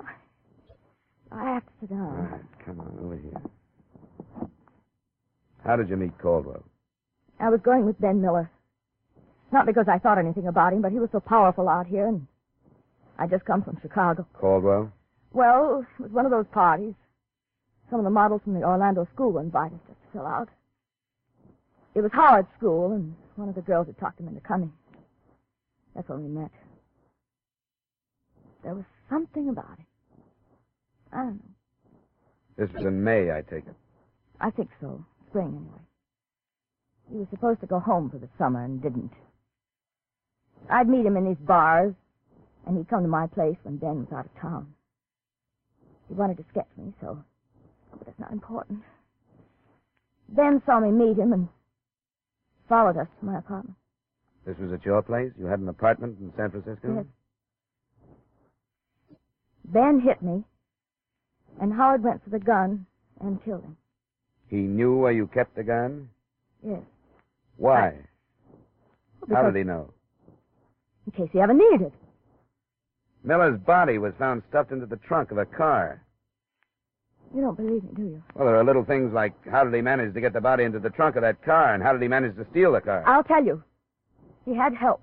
Dollar. 0.00 0.12
I 1.30 1.54
have 1.54 1.62
to 1.64 1.72
sit 1.80 1.90
down. 1.90 2.30
right, 2.32 2.40
come 2.64 2.80
on, 2.80 2.98
over 3.04 3.16
here. 3.16 3.40
How 5.64 5.76
did 5.76 5.88
you 5.88 5.96
meet 5.96 6.18
Caldwell? 6.18 6.64
I 7.38 7.50
was 7.50 7.60
going 7.62 7.84
with 7.86 8.00
Ben 8.00 8.20
Miller. 8.20 8.50
Not 9.50 9.66
because 9.66 9.86
I 9.88 9.98
thought 9.98 10.18
anything 10.18 10.46
about 10.46 10.72
him, 10.72 10.82
but 10.82 10.92
he 10.92 10.98
was 10.98 11.08
so 11.10 11.20
powerful 11.20 11.68
out 11.68 11.86
here, 11.86 12.06
and 12.06 12.26
I 13.18 13.26
just 13.26 13.44
come 13.44 13.62
from 13.62 13.78
Chicago. 13.80 14.26
Caldwell? 14.34 14.92
Well, 15.32 15.84
it 15.98 16.02
was 16.02 16.10
one 16.12 16.26
of 16.26 16.30
those 16.30 16.46
parties. 16.52 16.94
Some 17.90 18.00
of 18.00 18.04
the 18.04 18.10
models 18.10 18.42
from 18.44 18.54
the 18.54 18.62
Orlando 18.62 19.06
school 19.14 19.32
were 19.32 19.40
invited 19.40 19.78
just 19.86 20.00
to 20.00 20.06
fill 20.12 20.26
out. 20.26 20.48
It 21.94 22.02
was 22.02 22.10
Howard's 22.12 22.48
school, 22.58 22.92
and 22.92 23.14
one 23.36 23.48
of 23.48 23.54
the 23.54 23.62
girls 23.62 23.86
had 23.86 23.98
talked 23.98 24.20
him 24.20 24.28
into 24.28 24.40
coming. 24.40 24.72
That's 25.94 26.08
when 26.08 26.22
we 26.22 26.28
met. 26.28 26.50
There 28.62 28.74
was 28.74 28.84
something 29.08 29.48
about 29.48 29.78
him. 29.78 29.86
I 31.12 31.16
don't 31.16 31.34
know. 31.34 31.40
This 32.58 32.72
was 32.74 32.84
in 32.84 33.02
May, 33.02 33.30
I 33.30 33.40
take 33.42 33.66
it. 33.66 33.74
I 34.40 34.50
think 34.50 34.68
so. 34.80 35.04
Spring, 35.28 35.48
anyway. 35.48 35.82
He 37.10 37.16
was 37.16 37.28
supposed 37.30 37.60
to 37.60 37.66
go 37.66 37.80
home 37.80 38.10
for 38.10 38.18
the 38.18 38.28
summer 38.36 38.64
and 38.64 38.82
didn't. 38.82 39.12
I'd 40.70 40.88
meet 40.88 41.06
him 41.06 41.16
in 41.16 41.24
these 41.24 41.46
bars, 41.46 41.94
and 42.66 42.76
he'd 42.76 42.88
come 42.88 43.02
to 43.02 43.08
my 43.08 43.26
place 43.26 43.56
when 43.62 43.76
Ben 43.76 44.00
was 44.00 44.08
out 44.12 44.26
of 44.26 44.40
town. 44.40 44.74
He 46.08 46.14
wanted 46.14 46.36
to 46.38 46.44
sketch 46.50 46.68
me, 46.76 46.92
so. 47.00 47.18
But 47.92 48.06
that's 48.06 48.18
not 48.18 48.32
important. 48.32 48.80
Ben 50.28 50.62
saw 50.66 50.80
me 50.80 50.90
meet 50.90 51.18
him 51.18 51.32
and 51.32 51.48
followed 52.68 52.96
us 52.98 53.08
to 53.20 53.26
my 53.26 53.38
apartment. 53.38 53.76
This 54.46 54.56
was 54.58 54.72
at 54.72 54.84
your 54.84 55.02
place? 55.02 55.32
You 55.38 55.46
had 55.46 55.58
an 55.60 55.68
apartment 55.68 56.18
in 56.20 56.32
San 56.36 56.50
Francisco? 56.50 56.94
Yes. 56.96 57.04
Ben 59.64 60.00
hit 60.00 60.22
me, 60.22 60.44
and 61.60 61.72
Howard 61.72 62.02
went 62.02 62.22
for 62.24 62.30
the 62.30 62.38
gun 62.38 62.86
and 63.20 63.42
killed 63.44 63.62
him. 63.62 63.76
He 64.48 64.56
knew 64.56 64.96
where 64.96 65.12
you 65.12 65.26
kept 65.26 65.56
the 65.56 65.62
gun? 65.64 66.08
Yes. 66.66 66.80
Why? 67.56 67.92
Well, 69.26 69.42
How 69.42 69.50
did 69.50 69.56
he 69.58 69.64
know? 69.64 69.92
In 71.08 71.12
case 71.12 71.30
he 71.32 71.40
ever 71.40 71.54
needed 71.54 71.80
it. 71.80 71.92
Miller's 73.24 73.58
body 73.60 73.96
was 73.96 74.12
found 74.18 74.42
stuffed 74.50 74.72
into 74.72 74.84
the 74.84 74.98
trunk 74.98 75.30
of 75.30 75.38
a 75.38 75.46
car. 75.46 76.02
You 77.34 77.40
don't 77.40 77.56
believe 77.56 77.82
me, 77.82 77.90
do 77.96 78.02
you? 78.02 78.22
Well, 78.34 78.46
there 78.46 78.56
are 78.56 78.64
little 78.64 78.84
things 78.84 79.10
like 79.14 79.32
how 79.50 79.64
did 79.64 79.72
he 79.72 79.80
manage 79.80 80.12
to 80.12 80.20
get 80.20 80.34
the 80.34 80.40
body 80.42 80.64
into 80.64 80.78
the 80.78 80.90
trunk 80.90 81.16
of 81.16 81.22
that 81.22 81.42
car, 81.42 81.72
and 81.72 81.82
how 81.82 81.92
did 81.92 82.02
he 82.02 82.08
manage 82.08 82.36
to 82.36 82.46
steal 82.50 82.72
the 82.72 82.82
car? 82.82 83.04
I'll 83.06 83.24
tell 83.24 83.42
you. 83.42 83.62
He 84.44 84.54
had 84.54 84.74
help. 84.74 85.02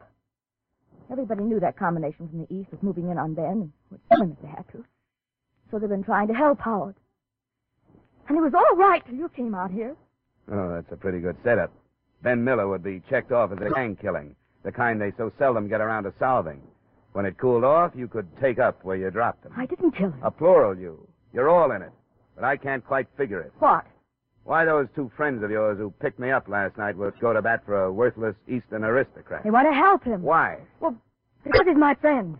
Everybody 1.12 1.44
knew 1.44 1.60
that 1.60 1.76
combination 1.76 2.30
from 2.30 2.39
the 2.41 2.54
east 2.54 2.70
was 2.70 2.84
moving 2.84 3.10
in 3.10 3.18
on 3.18 3.34
Ben 3.34 3.46
and 3.46 3.72
would 3.89 4.02
kill 4.12 4.22
him 4.22 4.32
if 4.34 4.41
they 4.44 4.48
had 4.48 4.65
to. 4.74 4.86
So 5.72 5.80
they've 5.80 5.89
been 5.89 6.04
trying 6.04 6.28
to 6.28 6.36
help 6.36 6.60
Howard. 6.60 6.96
And 8.30 8.38
it 8.38 8.41
was 8.41 8.54
all 8.54 8.76
right 8.76 9.04
till 9.08 9.15
you 9.15 9.30
came 9.30 9.56
out 9.56 9.72
here. 9.72 9.96
Oh, 10.52 10.72
that's 10.72 10.91
a 10.91 10.98
pretty 10.98 11.20
good 11.20 11.38
setup. 11.44 11.72
Ben 12.22 12.44
Miller 12.44 12.68
would 12.68 12.84
be 12.84 13.02
checked 13.10 13.32
off 13.32 13.52
as 13.52 13.58
a 13.58 13.72
gang 13.72 13.96
killing, 13.96 14.36
the 14.65 14.71
kind 14.71 14.99
they 14.99 15.13
so 15.15 15.32
seldom 15.38 15.69
get 15.69 15.80
around 15.80 16.04
to 16.04 16.13
solving. 16.19 16.60
When 17.13 17.25
it 17.25 17.38
cooled 17.38 17.63
off, 17.63 17.93
you 17.95 18.08
could 18.10 18.28
take 18.41 18.60
up 18.60 18.84
where 18.84 18.97
you 18.97 19.10
dropped 19.12 19.43
them. 19.43 19.54
I 19.56 19.65
didn't 19.67 19.91
kill 19.91 20.12
him. 20.12 20.19
A 20.23 20.32
plural 20.32 20.78
you. 20.78 21.08
You're 21.32 21.49
all 21.49 21.71
in 21.71 21.82
it. 21.82 21.91
But 22.36 22.43
I 22.43 22.58
can't 22.58 22.84
quite 22.84 23.08
figure 23.15 23.39
it. 23.39 23.54
What? 23.60 23.86
Why 24.43 24.65
those 24.65 24.88
two 24.95 25.10
friends 25.15 25.43
of 25.43 25.51
yours 25.51 25.78
who 25.78 25.91
picked 26.01 26.19
me 26.19 26.32
up 26.32 26.49
last 26.49 26.78
night 26.78 26.97
would 26.97 27.17
go 27.19 27.32
to 27.32 27.41
bat 27.41 27.62
for 27.65 27.86
a 27.86 27.93
worthless 27.93 28.36
Eastern 28.47 28.84
aristocrat. 28.84 29.43
They 29.43 29.49
want 29.51 29.67
to 29.67 29.73
help 29.73 30.04
him. 30.04 30.23
Why? 30.23 30.58
Well, 30.80 30.95
because 31.43 31.65
he's 31.67 31.78
my 31.78 31.95
friend. 31.95 32.38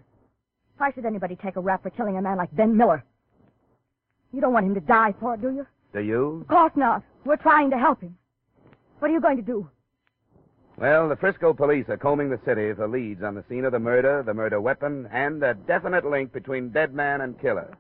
Why 0.77 0.91
should 0.91 1.05
anybody 1.05 1.35
take 1.35 1.55
a 1.55 1.61
rap 1.61 1.83
for 1.83 1.89
killing 1.91 2.17
a 2.17 2.21
man 2.21 2.38
like 2.38 2.53
Ben 2.55 2.75
Miller? 2.75 3.03
You 4.33 4.41
don't 4.41 4.51
want 4.53 4.65
him 4.65 4.75
to 4.75 4.81
die 4.81 5.13
for 5.19 5.35
it, 5.35 5.41
do 5.41 5.51
you? 5.51 5.65
Do 5.93 6.01
you? 6.01 6.39
Of 6.41 6.47
course 6.47 6.73
not. 6.75 7.03
We're 7.23 7.38
trying 7.38 7.69
to 7.69 7.77
help 7.77 8.01
him. 8.01 8.17
What 8.99 9.09
are 9.09 9.13
you 9.13 9.21
going 9.21 9.38
to 9.38 9.43
do? 9.43 9.69
Well, 10.77 11.07
the 11.07 11.15
Frisco 11.15 11.53
police 11.53 11.88
are 11.88 11.97
combing 11.97 12.29
the 12.29 12.39
city 12.45 12.73
for 12.73 12.88
leads 12.88 13.23
on 13.23 13.35
the 13.35 13.45
scene 13.47 13.63
of 13.63 13.71
the 13.71 13.79
murder, 13.79 14.23
the 14.25 14.33
murder 14.33 14.59
weapon, 14.59 15.07
and 15.11 15.41
a 15.41 15.53
definite 15.53 16.05
link 16.05 16.33
between 16.33 16.69
dead 16.69 16.93
man 16.93 17.21
and 17.21 17.39
killer. 17.39 17.77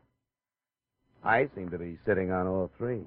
I 1.23 1.49
seem 1.55 1.69
to 1.71 1.77
be 1.77 1.97
sitting 2.05 2.31
on 2.31 2.47
all 2.47 2.71
three. 2.77 3.01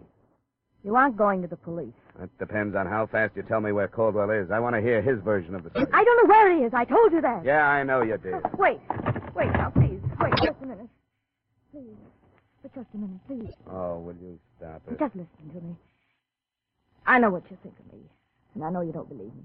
You 0.84 0.94
aren't 0.96 1.16
going 1.16 1.40
to 1.42 1.48
the 1.48 1.56
police. 1.56 1.94
That 2.20 2.36
depends 2.38 2.76
on 2.76 2.86
how 2.86 3.06
fast 3.06 3.34
you 3.36 3.42
tell 3.42 3.60
me 3.60 3.72
where 3.72 3.88
Caldwell 3.88 4.30
is. 4.30 4.50
I 4.50 4.58
want 4.60 4.74
to 4.76 4.82
hear 4.82 5.00
his 5.00 5.20
version 5.20 5.54
of 5.54 5.64
the 5.64 5.70
story. 5.70 5.86
I 5.92 6.04
don't 6.04 6.16
know 6.22 6.28
where 6.34 6.56
he 6.56 6.64
is. 6.64 6.72
I 6.74 6.84
told 6.84 7.12
you 7.12 7.20
that. 7.22 7.44
Yeah, 7.44 7.66
I 7.66 7.82
know 7.82 8.02
you 8.02 8.18
did. 8.18 8.34
Oh, 8.34 8.50
wait. 8.58 8.80
Wait 9.34 9.52
now, 9.52 9.70
please. 9.70 10.00
Wait 10.20 10.32
just 10.36 10.58
a 10.62 10.66
minute. 10.66 10.88
Please. 11.72 11.96
But 12.62 12.74
just 12.74 12.88
a 12.94 12.96
minute, 12.96 13.20
please. 13.26 13.54
Oh, 13.70 13.98
will 14.00 14.16
you 14.20 14.38
stop 14.58 14.82
it? 14.90 14.98
Just 14.98 15.14
listen 15.14 15.54
to 15.54 15.60
me. 15.66 15.76
I 17.06 17.18
know 17.18 17.30
what 17.30 17.44
you 17.50 17.56
think 17.62 17.74
of 17.78 17.92
me, 17.92 18.00
and 18.54 18.64
I 18.64 18.70
know 18.70 18.82
you 18.82 18.92
don't 18.92 19.08
believe 19.08 19.34
me. 19.34 19.42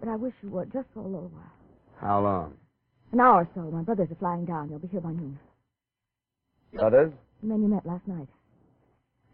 But 0.00 0.08
I 0.08 0.16
wish 0.16 0.34
you 0.42 0.50
would, 0.50 0.72
just 0.72 0.88
for 0.94 1.00
a 1.00 1.06
little 1.06 1.30
while. 1.30 1.52
How 2.00 2.20
long? 2.22 2.54
An 3.12 3.20
hour 3.20 3.42
or 3.42 3.48
so. 3.54 3.62
My 3.62 3.82
brothers 3.82 4.08
are 4.10 4.16
flying 4.16 4.44
down. 4.44 4.68
They'll 4.68 4.78
be 4.78 4.88
here 4.88 5.00
by 5.00 5.10
noon. 5.10 5.38
Others? 6.80 7.12
The 7.40 7.46
men 7.48 7.62
you 7.62 7.68
met 7.68 7.86
last 7.86 8.06
night. 8.06 8.28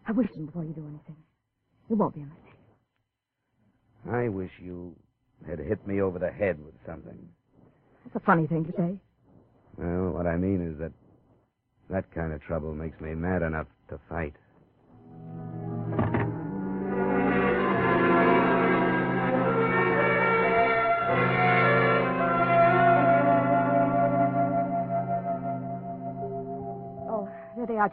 I 0.07 0.13
wish 0.13 0.31
them 0.35 0.47
before 0.47 0.65
you 0.65 0.73
do 0.73 0.87
anything. 0.87 1.17
It 1.91 1.95
won't 1.95 2.15
be 2.15 2.23
a 2.23 2.25
mistake. 2.25 2.41
I 4.11 4.29
wish 4.29 4.51
you 4.63 4.95
had 5.47 5.59
hit 5.59 5.87
me 5.87 6.01
over 6.01 6.19
the 6.19 6.31
head 6.31 6.63
with 6.65 6.75
something. 6.87 7.19
That's 8.05 8.17
a 8.17 8.27
funny 8.27 8.47
thing 8.47 8.65
to 8.67 8.73
say. 8.77 8.99
Well, 9.77 10.13
what 10.13 10.27
I 10.27 10.37
mean 10.37 10.67
is 10.67 10.79
that 10.79 10.93
that 11.91 12.11
kind 12.15 12.33
of 12.33 12.43
trouble 12.43 12.75
makes 12.75 13.01
me 13.01 13.15
mad 13.15 13.43
enough 13.43 13.67
to 13.89 13.99
fight. 14.09 14.35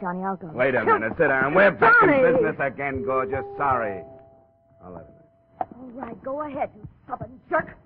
they 0.00 0.06
are, 0.06 0.12
Johnny. 0.12 0.24
I'll 0.24 0.36
go. 0.36 0.56
Wait 0.56 0.74
a 0.74 0.84
minute. 0.84 1.12
Sit 1.18 1.28
down. 1.28 1.54
We're 1.54 1.70
back 1.70 1.94
Johnny! 2.00 2.18
in 2.18 2.34
business 2.34 2.56
again, 2.60 3.04
gorgeous. 3.04 3.44
Sorry. 3.56 4.02
I'll 4.84 4.92
let 4.92 5.02
him 5.02 5.12
All 5.80 5.90
right, 5.94 6.24
go 6.24 6.42
ahead, 6.42 6.70
you 6.76 6.86
stubborn 7.04 7.40
jerk. 7.48 7.76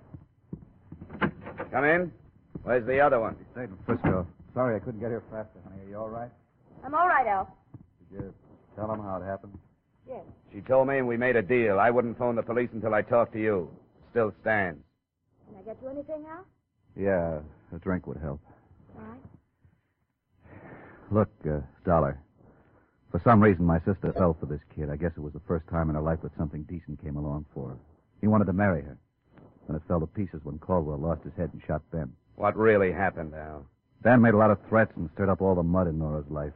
Come 1.71 1.85
in. 1.85 2.11
Where's 2.63 2.85
the 2.85 2.99
other 2.99 3.19
one? 3.19 3.35
Stayed 3.53 3.69
in 3.69 3.77
Frisco. 3.85 4.27
Sorry 4.53 4.75
I 4.75 4.79
couldn't 4.79 4.99
get 4.99 5.09
here 5.09 5.23
faster, 5.31 5.59
honey. 5.63 5.83
Are 5.85 5.89
you 5.89 5.97
all 5.97 6.09
right? 6.09 6.31
I'm 6.83 6.93
all 6.93 7.07
right, 7.07 7.27
Al. 7.27 7.55
Did 8.11 8.21
you 8.23 8.33
tell 8.75 8.91
him 8.91 8.99
how 8.99 9.21
it 9.21 9.25
happened? 9.25 9.53
Yes. 10.07 10.23
She 10.53 10.61
told 10.61 10.87
me 10.87 10.97
and 10.97 11.07
we 11.07 11.17
made 11.17 11.35
a 11.35 11.41
deal. 11.41 11.79
I 11.79 11.89
wouldn't 11.91 12.17
phone 12.17 12.35
the 12.35 12.43
police 12.43 12.69
until 12.73 12.93
I 12.93 13.01
talked 13.01 13.33
to 13.33 13.39
you. 13.41 13.69
Still 14.11 14.33
stands. 14.41 14.79
Can 15.47 15.59
I 15.59 15.61
get 15.63 15.77
you 15.81 15.89
anything, 15.89 16.25
Al? 16.29 16.45
Yeah, 16.95 17.39
a 17.75 17.79
drink 17.79 18.07
would 18.07 18.17
help. 18.17 18.41
All 18.95 19.03
right. 19.03 19.19
Look, 21.11 21.29
uh, 21.49 21.59
Dollar. 21.85 22.19
For 23.11 23.21
some 23.23 23.41
reason, 23.41 23.65
my 23.65 23.79
sister 23.79 24.13
fell 24.17 24.35
for 24.39 24.45
this 24.45 24.59
kid. 24.75 24.89
I 24.89 24.97
guess 24.97 25.11
it 25.15 25.21
was 25.21 25.33
the 25.33 25.41
first 25.47 25.65
time 25.69 25.89
in 25.89 25.95
her 25.95 26.01
life 26.01 26.19
that 26.23 26.35
something 26.37 26.63
decent 26.63 27.01
came 27.01 27.15
along 27.15 27.45
for 27.53 27.69
her. 27.69 27.77
He 28.19 28.27
wanted 28.27 28.45
to 28.45 28.53
marry 28.53 28.81
her. 28.81 28.97
And 29.67 29.77
it 29.77 29.83
fell 29.87 29.99
to 29.99 30.07
pieces 30.07 30.41
when 30.43 30.59
Caldwell 30.59 30.97
lost 30.97 31.23
his 31.23 31.33
head 31.37 31.51
and 31.53 31.61
shot 31.65 31.81
Ben. 31.91 32.11
What 32.35 32.57
really 32.57 32.91
happened, 32.91 33.33
Al? 33.33 33.65
Ben 34.01 34.21
made 34.21 34.33
a 34.33 34.37
lot 34.37 34.51
of 34.51 34.59
threats 34.69 34.91
and 34.95 35.09
stirred 35.13 35.29
up 35.29 35.41
all 35.41 35.55
the 35.55 35.63
mud 35.63 35.87
in 35.87 35.97
Nora's 35.97 36.29
life. 36.29 36.53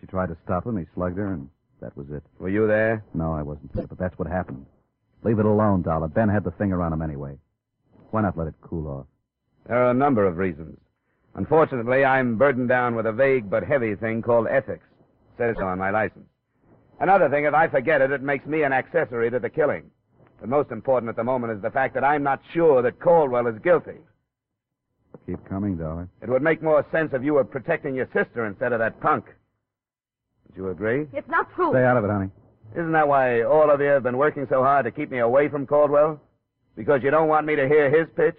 She 0.00 0.06
tried 0.06 0.28
to 0.28 0.36
stop 0.44 0.66
him. 0.66 0.76
He 0.76 0.84
slugged 0.94 1.16
her, 1.16 1.32
and 1.32 1.48
that 1.80 1.96
was 1.96 2.10
it. 2.10 2.22
Were 2.38 2.48
you 2.48 2.66
there? 2.66 3.04
No, 3.14 3.32
I 3.32 3.42
wasn't 3.42 3.72
there, 3.74 3.86
but 3.86 3.98
that's 3.98 4.18
what 4.18 4.28
happened. 4.28 4.66
Leave 5.22 5.38
it 5.38 5.46
alone, 5.46 5.82
Dollar. 5.82 6.08
Ben 6.08 6.28
had 6.28 6.44
the 6.44 6.50
finger 6.52 6.82
on 6.82 6.92
him 6.92 7.02
anyway. 7.02 7.38
Why 8.10 8.22
not 8.22 8.36
let 8.36 8.48
it 8.48 8.54
cool 8.60 8.88
off? 8.88 9.06
There 9.66 9.76
are 9.76 9.90
a 9.90 9.94
number 9.94 10.26
of 10.26 10.36
reasons. 10.36 10.78
Unfortunately, 11.34 12.04
I'm 12.04 12.36
burdened 12.36 12.68
down 12.68 12.94
with 12.94 13.06
a 13.06 13.12
vague 13.12 13.48
but 13.48 13.64
heavy 13.64 13.94
thing 13.94 14.22
called 14.22 14.46
ethics. 14.48 14.84
Says 15.38 15.56
so 15.58 15.66
on 15.66 15.78
my 15.78 15.90
license. 15.90 16.26
Another 17.00 17.28
thing, 17.28 17.44
if 17.44 17.54
I 17.54 17.68
forget 17.68 18.00
it, 18.00 18.10
it 18.10 18.22
makes 18.22 18.46
me 18.46 18.62
an 18.62 18.72
accessory 18.72 19.30
to 19.30 19.38
the 19.38 19.48
killing. 19.48 19.90
But 20.40 20.48
most 20.48 20.70
important 20.70 21.08
at 21.08 21.16
the 21.16 21.24
moment 21.24 21.52
is 21.54 21.62
the 21.62 21.70
fact 21.70 21.94
that 21.94 22.04
I'm 22.04 22.22
not 22.22 22.40
sure 22.52 22.82
that 22.82 23.00
Caldwell 23.00 23.46
is 23.46 23.58
guilty. 23.62 23.98
Keep 25.26 25.44
coming, 25.48 25.76
darling. 25.76 26.08
It 26.20 26.28
would 26.28 26.42
make 26.42 26.62
more 26.62 26.84
sense 26.92 27.10
if 27.12 27.22
you 27.22 27.34
were 27.34 27.44
protecting 27.44 27.94
your 27.94 28.08
sister 28.12 28.46
instead 28.46 28.72
of 28.72 28.78
that 28.80 29.00
punk. 29.00 29.24
Would 30.46 30.56
you 30.56 30.68
agree? 30.70 31.06
It's 31.12 31.28
not 31.28 31.52
true. 31.54 31.70
Stay 31.72 31.84
out 31.84 31.96
of 31.96 32.04
it, 32.04 32.10
honey. 32.10 32.30
Isn't 32.72 32.92
that 32.92 33.06
why 33.08 33.42
all 33.42 33.70
of 33.70 33.80
you 33.80 33.86
have 33.86 34.02
been 34.02 34.16
working 34.16 34.46
so 34.48 34.62
hard 34.62 34.84
to 34.84 34.90
keep 34.90 35.10
me 35.10 35.18
away 35.18 35.48
from 35.48 35.66
Caldwell? 35.66 36.20
Because 36.76 37.02
you 37.02 37.10
don't 37.10 37.28
want 37.28 37.46
me 37.46 37.54
to 37.56 37.68
hear 37.68 37.90
his 37.90 38.08
pitch? 38.16 38.38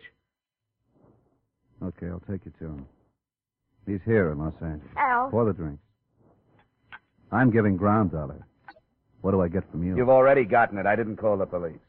Okay, 1.83 2.07
I'll 2.07 2.23
take 2.29 2.45
you 2.45 2.53
to 2.59 2.65
him. 2.65 2.85
He's 3.85 3.99
here 4.05 4.31
in 4.31 4.39
Los 4.39 4.53
Angeles. 4.61 4.87
Al. 4.97 5.29
For 5.29 5.45
the 5.45 5.53
drinks. 5.53 5.83
I'm 7.31 7.51
giving 7.51 7.75
ground, 7.75 8.11
Dollar. 8.11 8.45
What 9.21 9.31
do 9.31 9.41
I 9.41 9.47
get 9.47 9.69
from 9.71 9.83
you? 9.85 9.95
You've 9.97 10.09
already 10.09 10.45
gotten 10.45 10.77
it. 10.77 10.85
I 10.85 10.95
didn't 10.95 11.17
call 11.17 11.37
the 11.37 11.45
police. 11.45 11.79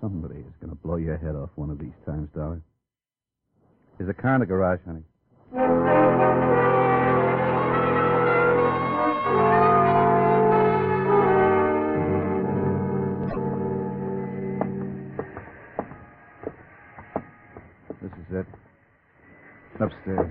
Somebody 0.00 0.40
is 0.40 0.54
going 0.60 0.70
to 0.70 0.76
blow 0.76 0.96
your 0.96 1.16
head 1.16 1.34
off 1.34 1.50
one 1.56 1.70
of 1.70 1.78
these 1.78 1.96
times, 2.06 2.28
Dollar. 2.34 2.60
There's 3.96 4.10
a 4.10 4.14
car 4.14 4.34
in 4.34 4.40
the 4.40 4.46
garage, 4.46 4.80
honey. 4.86 5.02
Upstairs. 19.80 20.30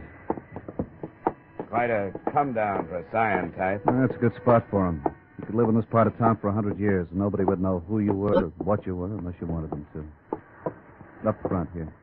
Quite 1.69 1.89
a 1.89 2.11
come 2.33 2.53
down 2.53 2.87
for 2.87 2.97
a 2.99 3.11
scion 3.11 3.51
type. 3.53 3.81
That's 3.85 4.15
a 4.15 4.17
good 4.19 4.35
spot 4.35 4.65
for 4.69 4.87
him. 4.87 5.01
You 5.39 5.45
could 5.45 5.55
live 5.55 5.69
in 5.69 5.75
this 5.75 5.85
part 5.89 6.07
of 6.07 6.17
town 6.17 6.37
for 6.41 6.49
a 6.49 6.53
hundred 6.53 6.79
years, 6.79 7.07
and 7.11 7.19
nobody 7.19 7.43
would 7.43 7.61
know 7.61 7.83
who 7.87 7.99
you 7.99 8.11
were 8.13 8.45
or 8.45 8.51
what 8.57 8.85
you 8.85 8.95
were 8.95 9.05
unless 9.05 9.35
you 9.39 9.47
wanted 9.47 9.69
them 9.69 9.85
to. 9.93 11.29
Up 11.29 11.41
front 11.47 11.69
here. 11.73 11.93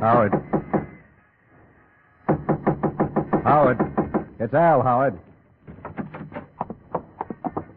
Howard. 0.00 0.32
Howard. 3.44 3.78
It's 4.40 4.54
Al, 4.54 4.82
Howard. 4.82 5.18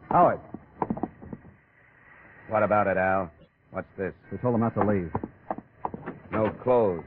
Howard. 0.09 0.39
What 2.49 2.63
about 2.63 2.87
it, 2.87 2.97
Al? 2.97 3.31
What's 3.71 3.87
this? 3.97 4.13
We 4.31 4.39
told 4.39 4.55
him 4.55 4.61
not 4.61 4.73
to 4.73 4.83
leave. 4.83 5.11
No 6.39 6.49
clothes. 6.63 7.03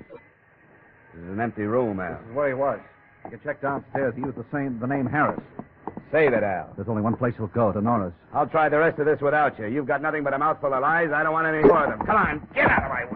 This 1.15 1.25
is 1.25 1.31
an 1.31 1.41
empty 1.41 1.63
room, 1.63 2.01
Al. 2.01 2.19
This 2.19 2.29
is 2.29 2.37
where 2.37 2.49
he 2.49 2.55
was. 2.55 2.79
You 3.25 3.31
can 3.31 3.41
check 3.43 3.63
downstairs. 3.63 4.13
He 4.15 4.21
used 4.21 4.37
the 4.37 4.45
same 4.53 4.79
the 4.79 4.87
name 4.87 5.07
Harris. 5.07 5.41
Save 6.11 6.35
it, 6.35 6.43
Al. 6.43 6.69
There's 6.77 6.89
only 6.89 7.01
one 7.01 7.17
place 7.17 7.33
he'll 7.39 7.47
go, 7.47 7.73
to 7.73 7.81
Nora's. 7.81 8.13
I'll 8.35 8.47
try 8.47 8.69
the 8.69 8.79
rest 8.79 8.99
of 8.99 9.07
this 9.07 9.23
without 9.23 9.59
you. 9.59 9.69
You've 9.69 9.87
got 9.87 10.03
nothing 10.03 10.23
but 10.23 10.35
a 10.35 10.39
mouthful 10.39 10.75
of 10.75 10.83
lies. 10.83 11.13
I 11.15 11.23
don't 11.23 11.33
want 11.33 11.47
any 11.47 11.63
more 11.67 11.85
of 11.85 11.97
them. 11.97 12.07
Come 12.07 12.17
on, 12.17 12.47
get 12.55 12.69
out 12.69 12.85
of 12.85 12.91
my 12.91 13.07
way. 13.07 13.12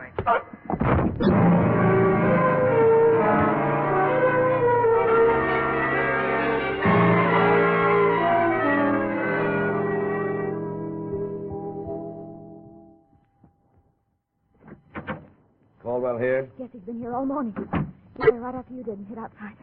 Been 16.87 16.99
here 17.01 17.15
all 17.15 17.27
morning. 17.27 17.55
He 18.17 18.23
came 18.31 18.41
right 18.41 18.55
after 18.55 18.73
you 18.73 18.83
did 18.85 18.99
and 18.99 19.07
hid 19.09 19.19
outside. 19.19 19.55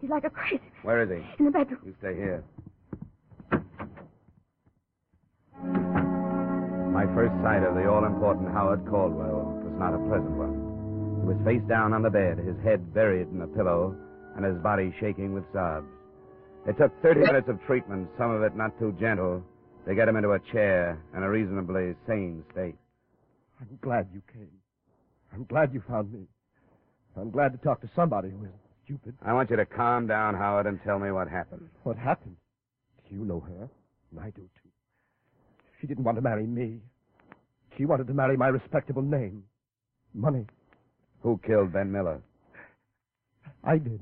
He's 0.00 0.08
like 0.10 0.24
a 0.24 0.30
crazy 0.30 0.62
Where 0.82 1.02
is 1.02 1.10
he? 1.10 1.22
in 1.38 1.44
the 1.46 1.50
bedroom. 1.50 1.80
You 1.84 1.94
stay 1.98 2.14
here. 2.14 2.42
My 6.92 7.04
first 7.14 7.34
sight 7.42 7.62
of 7.62 7.74
the 7.74 7.88
all 7.88 8.04
important 8.04 8.52
Howard 8.52 8.86
Caldwell 8.88 9.60
was 9.64 9.74
not 9.78 9.94
a 9.94 9.98
pleasant 10.08 10.32
one. 10.36 11.20
He 11.22 11.26
was 11.28 11.36
face 11.44 11.62
down 11.68 11.92
on 11.92 12.02
the 12.02 12.10
bed, 12.10 12.38
his 12.38 12.56
head 12.64 12.92
buried 12.94 13.28
in 13.28 13.42
a 13.42 13.46
pillow, 13.46 13.94
and 14.36 14.44
his 14.44 14.56
body 14.62 14.94
shaking 15.00 15.34
with 15.34 15.44
sobs. 15.52 15.86
It 16.66 16.76
took 16.78 16.92
30 17.02 17.20
minutes 17.20 17.48
of 17.48 17.60
treatment, 17.66 18.08
some 18.18 18.30
of 18.30 18.42
it 18.42 18.56
not 18.56 18.78
too 18.78 18.94
gentle, 19.00 19.42
to 19.86 19.94
get 19.94 20.08
him 20.08 20.16
into 20.16 20.32
a 20.32 20.38
chair 20.52 21.02
in 21.16 21.22
a 21.22 21.30
reasonably 21.30 21.94
sane 22.06 22.44
state. 22.52 22.76
I'm 23.60 23.78
glad 23.82 24.08
you 24.12 24.22
came. 24.32 24.50
I'm 25.32 25.44
glad 25.44 25.72
you 25.72 25.82
found 25.88 26.12
me. 26.12 26.26
I'm 27.16 27.30
glad 27.30 27.52
to 27.52 27.58
talk 27.58 27.80
to 27.82 27.90
somebody 27.94 28.30
who 28.30 28.44
isn't 28.44 28.54
stupid. 28.84 29.14
I 29.24 29.32
want 29.32 29.50
you 29.50 29.56
to 29.56 29.66
calm 29.66 30.06
down, 30.06 30.34
Howard, 30.34 30.66
and 30.66 30.80
tell 30.84 30.98
me 30.98 31.10
what 31.10 31.28
happened. 31.28 31.68
What 31.82 31.96
happened? 31.96 32.36
You 33.10 33.24
know 33.24 33.40
her, 33.40 33.68
and 34.12 34.20
I 34.20 34.30
do 34.30 34.42
too. 34.42 34.70
She 35.80 35.86
didn't 35.86 36.04
want 36.04 36.16
to 36.16 36.22
marry 36.22 36.46
me. 36.46 36.78
She 37.76 37.84
wanted 37.84 38.06
to 38.06 38.14
marry 38.14 38.36
my 38.36 38.48
respectable 38.48 39.02
name. 39.02 39.42
Money. 40.14 40.46
Who 41.22 41.40
killed 41.44 41.72
Ben 41.72 41.90
Miller? 41.90 42.20
I 43.64 43.78
did. 43.78 44.00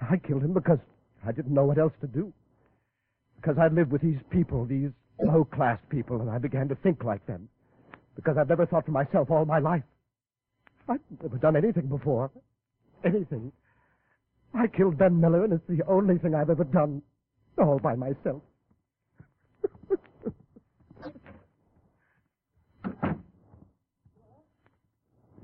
I 0.00 0.16
killed 0.16 0.42
him 0.42 0.54
because 0.54 0.78
I 1.26 1.32
didn't 1.32 1.52
know 1.52 1.64
what 1.64 1.78
else 1.78 1.92
to 2.00 2.06
do. 2.06 2.32
Because 3.36 3.56
I'd 3.58 3.74
lived 3.74 3.92
with 3.92 4.02
these 4.02 4.18
people, 4.30 4.64
these 4.64 4.90
low 5.22 5.44
class 5.44 5.78
people, 5.90 6.20
and 6.20 6.30
I 6.30 6.38
began 6.38 6.68
to 6.68 6.74
think 6.76 7.04
like 7.04 7.24
them. 7.26 7.48
Because 8.16 8.36
I've 8.38 8.48
never 8.48 8.66
thought 8.66 8.86
for 8.86 8.92
myself 8.92 9.30
all 9.30 9.44
my 9.44 9.58
life. 9.58 9.82
I've 10.90 11.00
never 11.22 11.38
done 11.38 11.56
anything 11.56 11.86
before. 11.86 12.32
Anything. 13.04 13.52
I 14.52 14.66
killed 14.66 14.98
Ben 14.98 15.20
Miller, 15.20 15.44
and 15.44 15.52
it's 15.52 15.66
the 15.68 15.86
only 15.88 16.18
thing 16.18 16.34
I've 16.34 16.50
ever 16.50 16.64
done. 16.64 17.02
All 17.58 17.78
by 17.78 17.94
myself. 17.94 18.42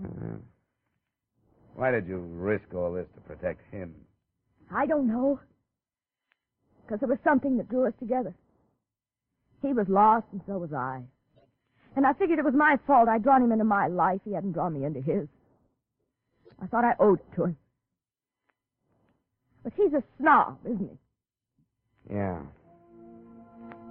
Uh, 0.03 0.37
why 1.75 1.91
did 1.91 2.07
you 2.07 2.19
risk 2.19 2.75
all 2.75 2.93
this 2.93 3.07
to 3.15 3.21
protect 3.23 3.61
him? 3.73 3.95
I 4.75 4.87
don't 4.87 5.07
know. 5.07 5.41
Because 6.83 7.01
there 7.01 7.09
was 7.09 7.19
something 7.23 7.57
that 7.59 7.69
drew 7.69 7.87
us 7.87 7.93
together. 7.99 8.35
He 9.63 9.73
was 9.73 9.87
lost, 9.89 10.27
and 10.33 10.41
so 10.47 10.59
was 10.59 10.73
I. 10.73 11.03
And 11.97 12.07
I 12.07 12.13
figured 12.15 12.39
it 12.39 12.45
was 12.45 12.55
my 12.55 12.77
fault. 12.87 13.09
I'd 13.09 13.23
drawn 13.23 13.43
him 13.43 13.53
into 13.53 13.65
my 13.65 13.89
life. 13.89 14.21
He 14.25 14.33
hadn't 14.33 14.53
drawn 14.53 14.75
me 14.75 14.85
into 14.85 15.01
his. 15.01 15.29
I 16.63 16.67
thought 16.67 16.85
I 16.85 16.95
owed 16.99 17.21
it 17.21 17.37
to 17.37 17.45
him. 17.45 17.57
But 19.63 19.73
he's 19.77 19.93
a 19.93 20.03
snob, 20.19 20.59
isn't 20.65 20.79
he? 20.79 22.15
Yeah. 22.15 22.41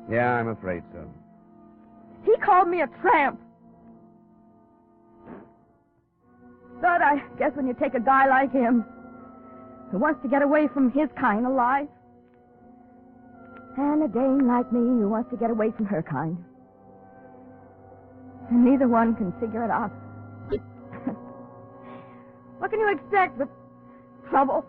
Yeah, 0.09 0.33
I'm 0.33 0.47
afraid 0.47 0.83
so. 0.93 1.09
He 2.23 2.35
called 2.37 2.69
me 2.69 2.81
a 2.81 2.87
tramp. 3.01 3.39
But 6.81 7.01
I 7.01 7.21
guess 7.37 7.51
when 7.55 7.67
you 7.67 7.73
take 7.73 7.93
a 7.93 7.99
guy 7.99 8.27
like 8.27 8.51
him, 8.51 8.85
who 9.91 9.99
wants 9.99 10.21
to 10.23 10.29
get 10.29 10.41
away 10.41 10.67
from 10.73 10.91
his 10.91 11.09
kind 11.19 11.45
of 11.45 11.53
life, 11.53 11.87
and 13.77 14.03
a 14.03 14.07
dame 14.07 14.47
like 14.47 14.71
me 14.71 14.79
who 14.79 15.09
wants 15.09 15.29
to 15.31 15.37
get 15.37 15.51
away 15.51 15.71
from 15.75 15.85
her 15.85 16.01
kind, 16.01 16.37
and 18.49 18.63
neither 18.63 18.87
one 18.87 19.15
can 19.15 19.31
figure 19.39 19.63
it 19.63 19.71
out. 19.71 19.91
What 22.65 22.71
can 22.71 22.79
you 22.79 22.89
expect 22.89 23.37
but 23.37 23.47
trouble? 24.27 24.65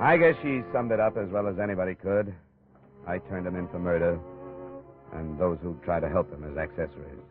I 0.00 0.16
guess 0.18 0.34
she 0.42 0.62
summed 0.72 0.90
it 0.90 0.98
up 0.98 1.16
as 1.16 1.28
well 1.28 1.46
as 1.46 1.60
anybody 1.60 1.94
could. 1.94 2.34
I 3.06 3.18
turned 3.18 3.46
him 3.46 3.54
in 3.54 3.68
for 3.68 3.78
murder, 3.78 4.18
and 5.12 5.38
those 5.38 5.58
who 5.62 5.78
try 5.84 6.00
to 6.00 6.08
help 6.08 6.28
him 6.32 6.42
as 6.42 6.58
accessories. 6.58 7.22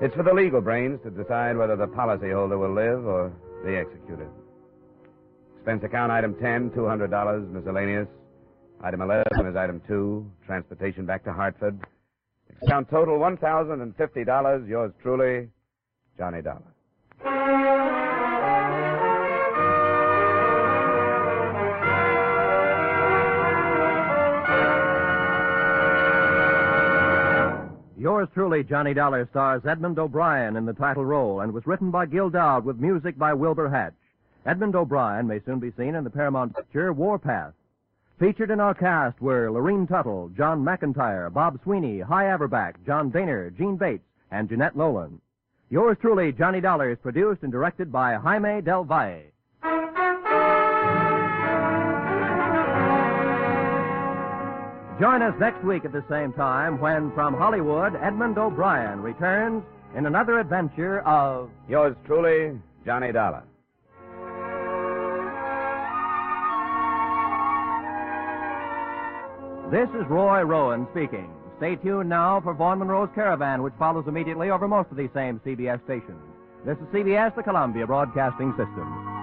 It's 0.00 0.16
for 0.16 0.24
the 0.24 0.34
legal 0.34 0.60
brains 0.60 0.98
to 1.04 1.10
decide 1.10 1.56
whether 1.56 1.76
the 1.76 1.86
policyholder 1.86 2.58
will 2.58 2.74
live 2.74 3.06
or 3.06 3.32
be 3.64 3.76
executed. 3.76 4.28
Expense 5.58 5.84
account 5.84 6.10
item 6.10 6.34
10, 6.34 6.70
$200, 6.70 7.52
miscellaneous. 7.52 8.08
Item 8.82 9.00
11 9.00 9.24
is 9.46 9.56
item 9.56 9.80
2, 9.88 10.30
transportation 10.44 11.06
back 11.06 11.24
to 11.24 11.32
Hartford. 11.32 11.80
Account 12.62 12.88
total 12.90 13.18
$1,050. 13.18 14.68
Yours 14.68 14.92
truly, 15.02 15.48
Johnny 16.18 16.42
Dollar. 16.42 16.62
Yours 27.98 28.28
truly, 28.34 28.62
Johnny 28.62 28.94
Dollar, 28.94 29.26
stars 29.30 29.62
Edmond 29.68 29.98
O'Brien 29.98 30.56
in 30.56 30.66
the 30.66 30.72
title 30.74 31.04
role 31.04 31.40
and 31.40 31.52
was 31.52 31.66
written 31.66 31.90
by 31.90 32.06
Gil 32.06 32.30
Doud 32.30 32.64
with 32.64 32.76
music 32.78 33.18
by 33.18 33.32
Wilbur 33.32 33.68
Hatch. 33.68 33.94
Edmond 34.44 34.76
O'Brien 34.76 35.26
may 35.26 35.40
soon 35.44 35.58
be 35.58 35.72
seen 35.76 35.94
in 35.94 36.04
the 36.04 36.10
Paramount 36.10 36.54
picture 36.54 36.92
Warpath. 36.92 37.54
Featured 38.18 38.50
in 38.50 38.60
our 38.60 38.72
cast 38.72 39.20
were 39.20 39.50
Lorene 39.50 39.86
Tuttle, 39.86 40.30
John 40.34 40.64
McIntire, 40.64 41.30
Bob 41.30 41.60
Sweeney, 41.62 42.00
Hy 42.00 42.24
Averback, 42.24 42.76
John 42.86 43.12
Dehner, 43.12 43.54
Jeanne 43.54 43.76
Bates, 43.76 44.06
and 44.30 44.48
Jeanette 44.48 44.74
Nolan. 44.74 45.20
Yours 45.68 45.98
truly, 46.00 46.32
Johnny 46.32 46.62
Dollar, 46.62 46.90
is 46.90 46.98
produced 47.02 47.42
and 47.42 47.52
directed 47.52 47.92
by 47.92 48.14
Jaime 48.14 48.62
Del 48.62 48.84
Valle. 48.84 49.20
Join 54.98 55.20
us 55.20 55.34
next 55.38 55.62
week 55.62 55.84
at 55.84 55.92
the 55.92 56.04
same 56.08 56.32
time 56.32 56.80
when, 56.80 57.12
from 57.12 57.34
Hollywood, 57.34 57.94
Edmond 57.96 58.38
O'Brien 58.38 59.02
returns 59.02 59.62
in 59.94 60.06
another 60.06 60.38
adventure 60.38 61.00
of 61.00 61.50
Yours 61.68 61.94
truly, 62.06 62.58
Johnny 62.86 63.12
Dollar. 63.12 63.42
This 69.70 69.88
is 69.98 70.06
Roy 70.08 70.42
Rowan 70.42 70.86
speaking. 70.92 71.28
Stay 71.56 71.74
tuned 71.74 72.08
now 72.08 72.40
for 72.40 72.54
Vaughn 72.54 72.78
Monroe's 72.78 73.08
Caravan, 73.16 73.64
which 73.64 73.74
follows 73.80 74.04
immediately 74.06 74.48
over 74.48 74.68
most 74.68 74.92
of 74.92 74.96
these 74.96 75.10
same 75.12 75.40
CBS 75.44 75.82
stations. 75.82 76.22
This 76.64 76.78
is 76.78 76.84
CBS, 76.94 77.34
the 77.34 77.42
Columbia 77.42 77.84
Broadcasting 77.84 78.52
System. 78.52 79.15